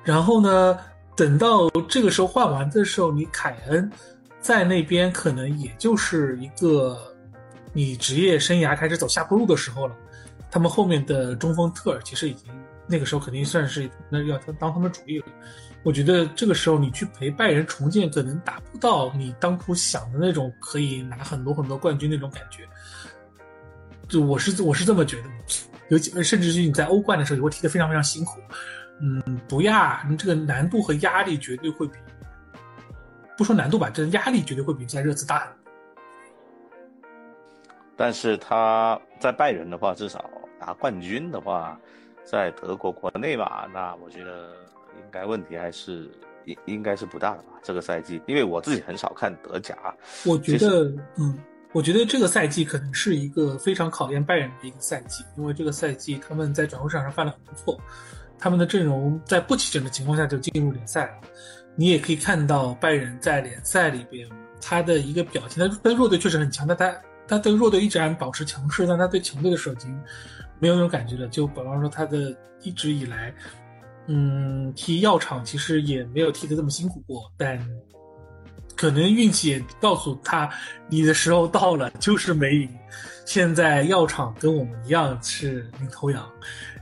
[0.05, 0.79] 然后呢？
[1.13, 3.91] 等到这个时候换完的时候，你凯恩
[4.39, 6.97] 在那边可能也就是一个
[7.73, 9.95] 你职业生涯开始走下坡路的时候了。
[10.49, 12.49] 他们后面的中锋特尔其实已经
[12.87, 15.25] 那个时候肯定算是那要当他们主力了。
[15.83, 22.67] 我觉得这个时候你去陪拜仁重建，可能达不到你当初想的那种可以拿很多很多冠军那种感觉。
[24.09, 25.29] 就我是我是这么觉得，
[25.89, 28.39] 尤其甚至是你在欧冠的时候也会踢得非常非常辛苦。
[28.99, 31.93] 嗯，不亚，你这个难度和压力绝对会比，
[33.37, 35.47] 不说难度吧，这压力绝对会比在热刺大。
[37.95, 40.29] 但是他在拜仁的话，至少
[40.59, 41.79] 拿冠军的话，
[42.29, 44.49] 在德国国内吧，那我觉得
[44.97, 46.11] 应该问题还是
[46.43, 47.53] 应应该是不大的吧。
[47.63, 49.77] 这个赛季，因为我自己很少看德甲，
[50.25, 50.83] 我觉得，
[51.15, 51.39] 嗯，
[51.71, 57.79] 我觉得这个赛季可能是一个非常考验拜仁的一个赛季，因为这个赛季他们在转会市场上犯了很多错。
[58.39, 61.21] 他们的阵容在不齐整的情况下就进入联赛了，
[61.75, 64.29] 你也可以看到拜仁在联赛里边
[64.61, 66.95] 他的一个表现，他他弱队确实很强，但他
[67.27, 69.99] 他对弱队一直按保持强势，但他对强队的时候已经
[70.59, 71.27] 没有那种感觉了。
[71.27, 73.33] 就比方说他的一直以来，
[74.07, 77.59] 嗯，踢药厂其实也没有踢得这么辛苦过，但
[78.75, 80.49] 可能运气也告诉他
[80.87, 82.69] 你的时候到了，就是没赢。
[83.25, 86.25] 现在药厂跟我们一样是领头羊，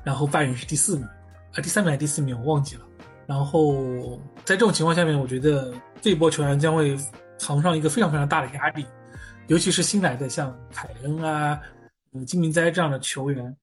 [0.03, 1.05] 然后拜仁是第四名。
[1.05, 2.81] 啊，第三名还是第四名，我忘记了。
[3.25, 6.95] 然后在这种情况下面，我觉得这波球员将会
[7.39, 8.85] 扛上一个非常非常大的压力，
[9.47, 11.59] 尤其是新来的像凯恩啊、
[12.13, 13.55] 呃金明哉这样的球员，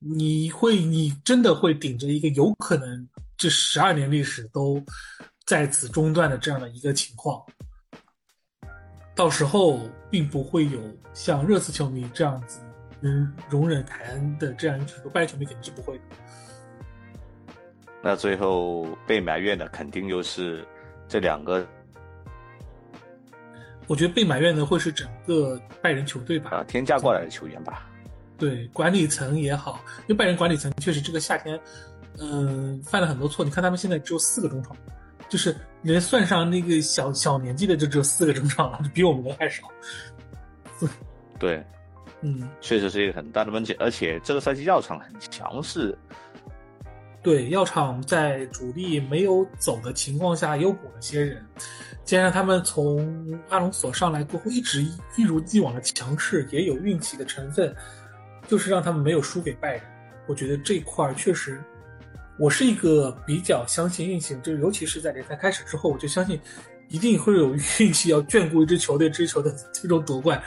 [0.00, 4.80] 你会，你真的会顶着一个有可能这十二年历史都
[5.44, 7.44] 在此中断的这样的一个情况，
[9.16, 10.80] 到时候并不会有
[11.14, 12.60] 像热刺球迷这样子
[13.00, 16.04] 能容忍凯恩的这样一个拜仁球迷肯定是不会的。
[18.00, 20.64] 那最后被埋怨的肯定又是
[21.08, 21.66] 这两个。
[23.88, 26.50] 我觉得被埋怨的会是整个拜仁球队吧？
[26.50, 27.87] 啊，天价过来的球员吧？
[28.38, 31.58] 对，管理层也好，因为拜仁管理层确实这个夏天，
[32.18, 33.44] 嗯，犯了很多错。
[33.44, 34.76] 你看他们现在只有四个中场，
[35.28, 39.68] 就是连算上那个小小年纪的，就只有四个中场了， 比我们的还少。
[41.38, 41.64] 对，
[42.20, 43.74] 嗯，确实是一个很大的问题。
[43.80, 45.96] 而且这个赛季药厂很强势。
[47.20, 51.44] 对，药厂在主力没有走的情况下，又补了些人。
[52.04, 54.82] 加上他们从阿隆索上来过后，一直
[55.16, 57.74] 一如既往的强势，也有运气的成分，
[58.48, 59.82] 就是让他们没有输给拜仁。
[60.26, 61.62] 我觉得这块儿确实，
[62.36, 66.40] 我是一个比较相信运气，就是尤其是在联赛开始之后，我就相信
[66.88, 70.42] 一定会有运气要眷顾一支球队追求的最终夺冠。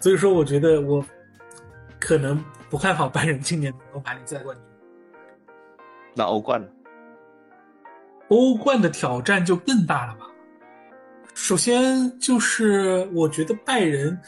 [0.00, 1.02] 所以说，我觉得我
[1.98, 4.64] 可能不看好拜仁今年能够拿联赛冠军。
[6.14, 6.68] 那欧冠呢？
[8.28, 10.26] 欧冠的挑战就更大了吧？
[11.34, 14.18] 首先就是我觉得拜仁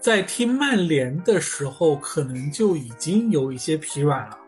[0.00, 4.38] 在踢曼联的时候，可能就已经有一些疲软了。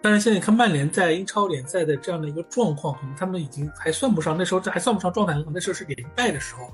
[0.00, 6.72] 但是现在看曼联在英超联赛的这样的一个状况，可能他们已经还算不上那时候这还算不上状态很好，那时候是连败的时候，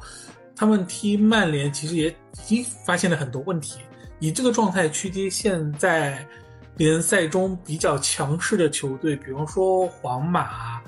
[0.54, 2.14] 他们踢曼联其实也已
[2.44, 3.80] 经发现了很多问题。
[4.20, 6.24] 以这个状态去踢现在
[6.76, 10.80] 联赛中比较强势的球队，比方说皇马。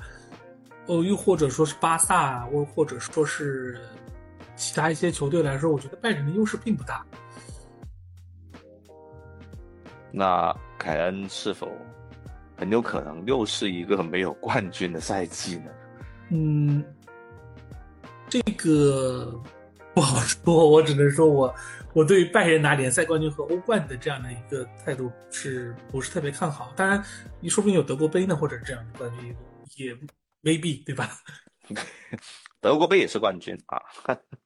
[0.85, 3.79] 哦，又或者说是巴萨，或或者说是
[4.59, 7.03] 其他一些球队来说，我觉得拜仁的优势并不大。
[10.11, 11.71] 那凯恩是否
[12.57, 15.71] 很有可能又是一个没有冠军的赛季呢？
[16.31, 16.83] 嗯，
[18.27, 19.41] 这个
[19.93, 21.55] 不好说，我只能说我
[21.95, 26.73] 我对拜仁拿联赛冠军和欧冠的这样的一个态度是不是特别看好？
[26.75, 27.01] 当然，
[27.39, 29.33] 你说不定有德国杯呢，或者这样的冠军
[29.77, 29.97] 也。
[30.43, 31.09] 未必对吧？
[32.61, 33.79] 德国杯也是冠军啊。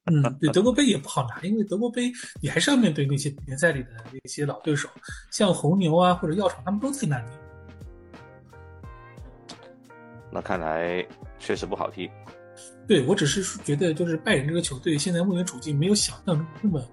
[0.06, 2.12] 嗯，对，德国杯也不好拿，因为德国杯
[2.42, 4.88] 你还是要面对那些联赛里的那些老对手，
[5.32, 7.26] 像红牛啊或者药厂，他们都在那里。
[10.32, 11.06] 那看来
[11.40, 12.10] 确实不好踢。
[12.88, 16.84] 对我只是觉得，就是拜仁这个球队现在目前处境没有想象中那么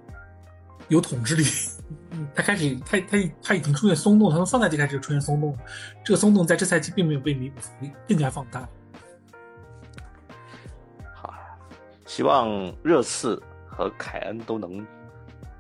[0.89, 1.45] 有统治力。
[2.35, 5.57] 他开始，他他他已经出现松动，他从上赛季开始就出现松动，
[6.05, 7.61] 这个松动在这赛季并没有被弥补，
[8.09, 8.68] 更加放大。
[12.11, 14.85] 希望热刺和凯恩都能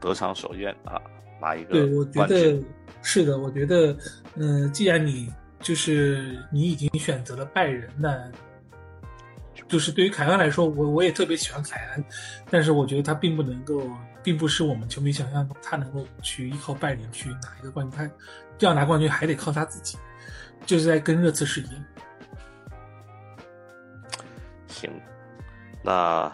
[0.00, 1.00] 得偿所愿啊，
[1.40, 2.60] 拿一个对，我觉得
[3.02, 3.38] 是的。
[3.38, 3.96] 我觉得，
[4.34, 8.28] 嗯，既然你就是你已经选择了拜仁，那
[9.68, 12.04] 就是对于凯恩来说，我我也特别喜欢凯恩，
[12.50, 13.88] 但是我觉得他并不能够，
[14.20, 18.10] 并不是我们球迷想象中他能够去依靠拜仁去拿一个冠军，他
[18.58, 19.96] 要拿冠军还得靠他自己，
[20.66, 21.74] 就是在跟热刺是一样。
[24.66, 24.90] 行。
[25.82, 26.30] 那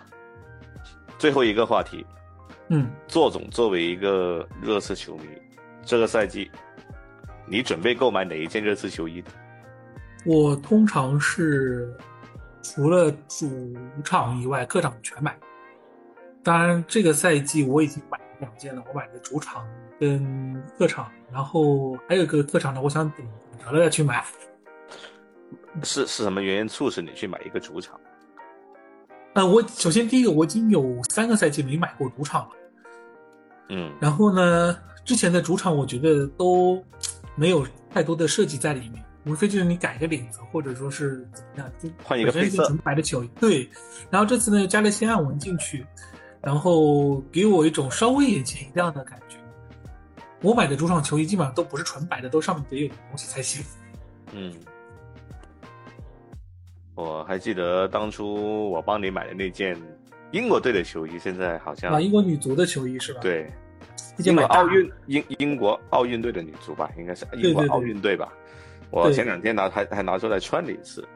[1.19, 2.05] 最后一个话题，
[2.69, 5.29] 嗯，做总作为一个热刺球迷，
[5.83, 6.51] 这个赛季
[7.47, 9.23] 你准备购买哪一件热刺球衣？
[10.25, 11.97] 我通常是
[12.63, 15.37] 除了主场以外，客场全买。
[16.43, 19.67] 当然，这个赛季我已经买了两件了，我买的主场
[19.99, 23.27] 跟客场，然后还有一个客场呢，我想等
[23.65, 24.25] 折了再去买。
[25.83, 28.01] 是是什么原因促使你去买一个主场？
[29.37, 32.51] 呃，我首先第一个，我已经有三个赛季没买过主场了，
[33.69, 34.75] 嗯，然后呢，
[35.05, 36.83] 之前的主场我觉得都
[37.35, 43.29] 没有太多的设计在里面，无非就是你改个领子，或者说是怎么样，就换一个配色，纯白的球衣。
[43.39, 43.69] 对，
[44.09, 45.85] 然后这次呢加了些暗纹进去，
[46.41, 49.37] 然后给我一种稍微眼前一亮的感觉。
[50.41, 53.63] 我买的主场球衣基本上都不是纯白的，都上面得有东西才行。
[54.33, 54.51] 嗯。
[56.97, 59.77] 我还记得当初我帮你买的那件
[60.31, 63.21] 英国队的球衣，现在好像啊，英国女足的球衣是吧？
[63.21, 63.53] 对，
[64.17, 68.33] 英国奥运英英国奥运队的女足吧，应该是英国奥运队吧。
[68.91, 71.07] 我前两天拿还还拿出来穿了一次，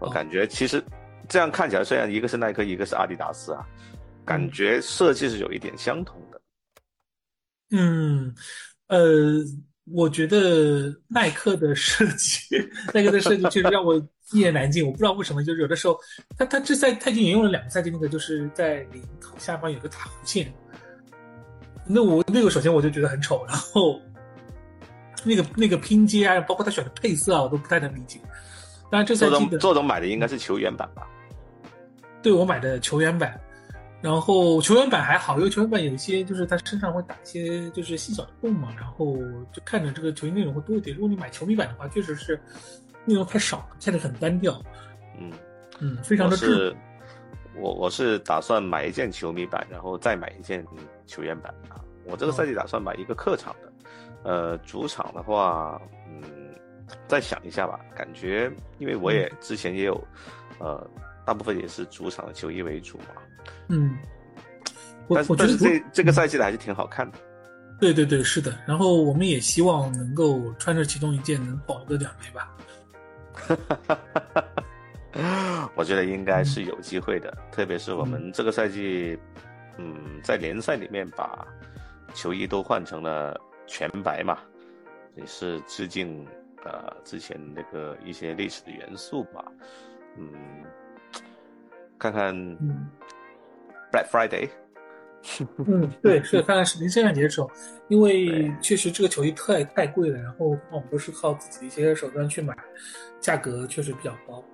[0.00, 0.82] 我感觉其实
[1.28, 3.64] 这样看起来，虽然一个是耐克，一个是阿迪达斯啊，
[4.24, 6.40] 感觉设计是有一点相同的。
[7.70, 8.34] 嗯，
[8.88, 9.44] 呃。
[9.92, 12.56] 我觉得耐克的设计，
[12.92, 13.94] 耐克的设计确实让我
[14.32, 14.84] 一言难尽。
[14.84, 15.98] 我不知道为什么，就是有的时候，
[16.38, 20.52] 他他这赛他已经沿用了两个赛季，那个就是在领口下方有个大弧线。
[21.86, 24.00] 那我那个首先我就觉得很丑，然后
[25.22, 28.18] 那个那个拼接啊，包括他选的配色啊，我都不太能理解。
[28.90, 31.06] 当然这赛季的周总买的应该是球员版吧？
[32.22, 33.38] 对我买的球员版，
[34.04, 39.16] 然后球员版还好，因为球员版有一些就是他身上会打一些就是细小的洞嘛，然后
[39.50, 40.94] 就看着这个球衣内容会多一点。
[40.94, 42.38] 如果你买球迷版的话，确实是
[43.06, 44.60] 内容太少了，看着很单调。
[45.18, 45.32] 嗯
[45.80, 46.76] 嗯，非常的是，
[47.56, 50.62] 我我是打算买一件球迷版，然后再买一件
[51.06, 51.80] 球员版啊。
[52.04, 53.72] 我这个赛季打算买一个客场的，
[54.24, 56.22] 呃，主场的话，嗯，
[57.08, 57.80] 再想一下吧。
[57.96, 59.98] 感觉因为我也之前也有，
[60.58, 60.86] 呃，
[61.24, 63.04] 大部分也是主场的球衣为主嘛。
[63.68, 63.96] 嗯，
[65.08, 67.18] 但我觉得这这个赛季的还是挺好看的。
[67.80, 68.56] 对对对，是的。
[68.66, 72.56] 然后我们也希望能够穿着其中一件能保个两枚吧。
[73.32, 73.98] 哈哈哈
[74.34, 74.44] 哈
[75.12, 75.70] 哈！
[75.74, 79.18] 我觉得应该是有机会的，特别是我们这个赛季，
[79.76, 81.46] 嗯，在联赛里面把
[82.14, 84.38] 球衣都换成了全白嘛，
[85.16, 86.24] 也是致敬
[86.64, 89.44] 呃之前那个一些历史的元素吧。
[90.16, 90.32] 嗯，
[91.98, 92.34] 看看
[93.92, 94.48] Black Friday。
[95.66, 97.50] 嗯，对， 是看看视频圣诞节的时候，
[97.88, 102.54] 因为确实这个球衣太太贵了，然后我们都是靠自己的一些手段去买，
[103.20, 104.44] 价格确实比较高。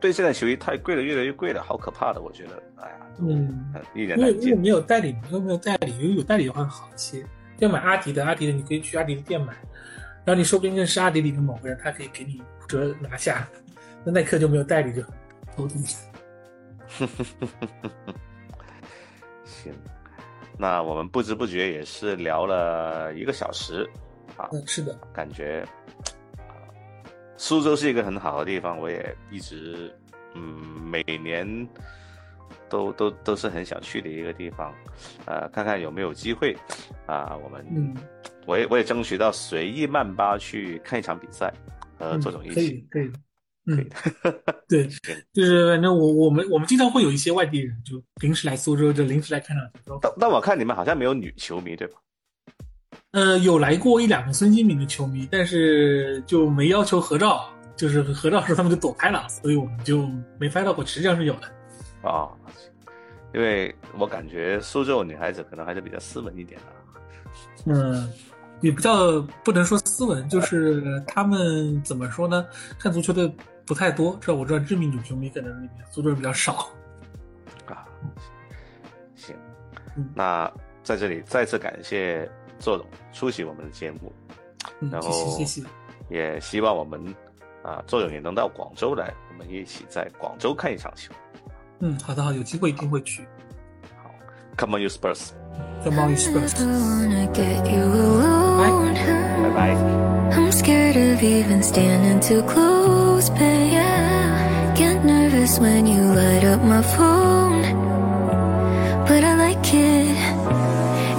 [0.00, 3.64] 对，现在球衣太贵了，越来越贵了，好可怕的，我觉得，哎呀，嗯，
[3.94, 7.24] 一点难因为没有代理，因为没有代理，因为有代理的话好一些。
[7.58, 9.52] 要买阿迪的，阿迪的你可以去阿迪的店买，
[10.24, 13.46] 然后你说不定认识阿迪里的某个人，他可以给你折拿下。
[14.02, 15.02] 那耐克就没有代理，就
[15.54, 15.80] 头疼。
[19.44, 19.72] 行，
[20.58, 23.88] 那我们不知不觉也是聊了一个小时，
[24.36, 25.64] 啊，嗯，是的，感觉，
[27.36, 29.92] 苏州是一个很好的地方，我也一直，
[30.34, 30.42] 嗯，
[30.84, 31.68] 每年
[32.68, 34.72] 都都都是很想去的一个地方，
[35.26, 36.56] 呃，看看有没有机会，
[37.06, 37.94] 啊，我们，嗯，
[38.46, 41.52] 我也我也争取到随意曼巴去看一场比赛，
[41.98, 43.10] 和周总一起，可以，
[43.74, 43.88] 可以。
[44.24, 44.34] 嗯，
[44.68, 44.88] 对，
[45.32, 49.98] 就是反正我我们我们经常会有一些外地人就临时来苏州，就临时来看场球。
[50.02, 51.94] 但但我看你们好像没有女球迷，对吧？
[53.12, 60.08] 呃，有来过一两个孙兴民的球迷，但是就没要求合照，就是合照时候他们就躲开了，所以我们就
[60.38, 60.84] 没拍到过。
[60.84, 62.08] 实际上是有的。
[62.08, 62.28] 啊，
[63.34, 67.72] 因为我感觉苏州女孩子可能还是比较斯文一点的。
[67.72, 68.10] 嗯。
[68.62, 72.46] 也不叫不能说斯文，就是他们怎么说呢？
[72.78, 73.26] 看足球的
[73.70, 76.68] 不太多，这我知道知名女球迷可能那边足球比较少。
[77.66, 77.86] 啊，
[79.14, 79.32] 行，
[80.12, 80.52] 那
[80.82, 84.12] 在这里再次感谢作总出席我们的节目，
[84.90, 85.62] 然后谢谢，
[86.08, 87.14] 也希望我们
[87.62, 91.14] 啊作总也能到广州来，我们一起在广州看一场球。
[91.78, 93.24] 嗯，好的好，有机会一定会去。
[94.02, 94.10] 好
[94.56, 95.28] ，Come on you Spurs。
[95.84, 96.56] Come on you Spurs。
[99.40, 99.76] Bye bye.
[103.20, 107.60] But yeah, get nervous when you light up my phone.
[109.06, 110.16] But I like it,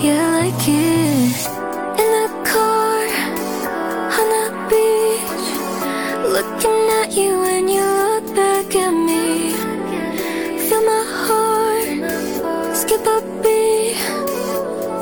[0.03, 1.37] yeah, I like it.
[2.01, 3.05] In the car,
[4.17, 5.45] on the beach,
[6.35, 9.53] looking at you when you look back at me.
[10.65, 13.95] Feel my heart skip a beat,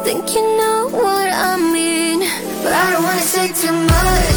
[0.03, 2.19] think you know what I mean.
[2.61, 4.28] But I don't wanna say too much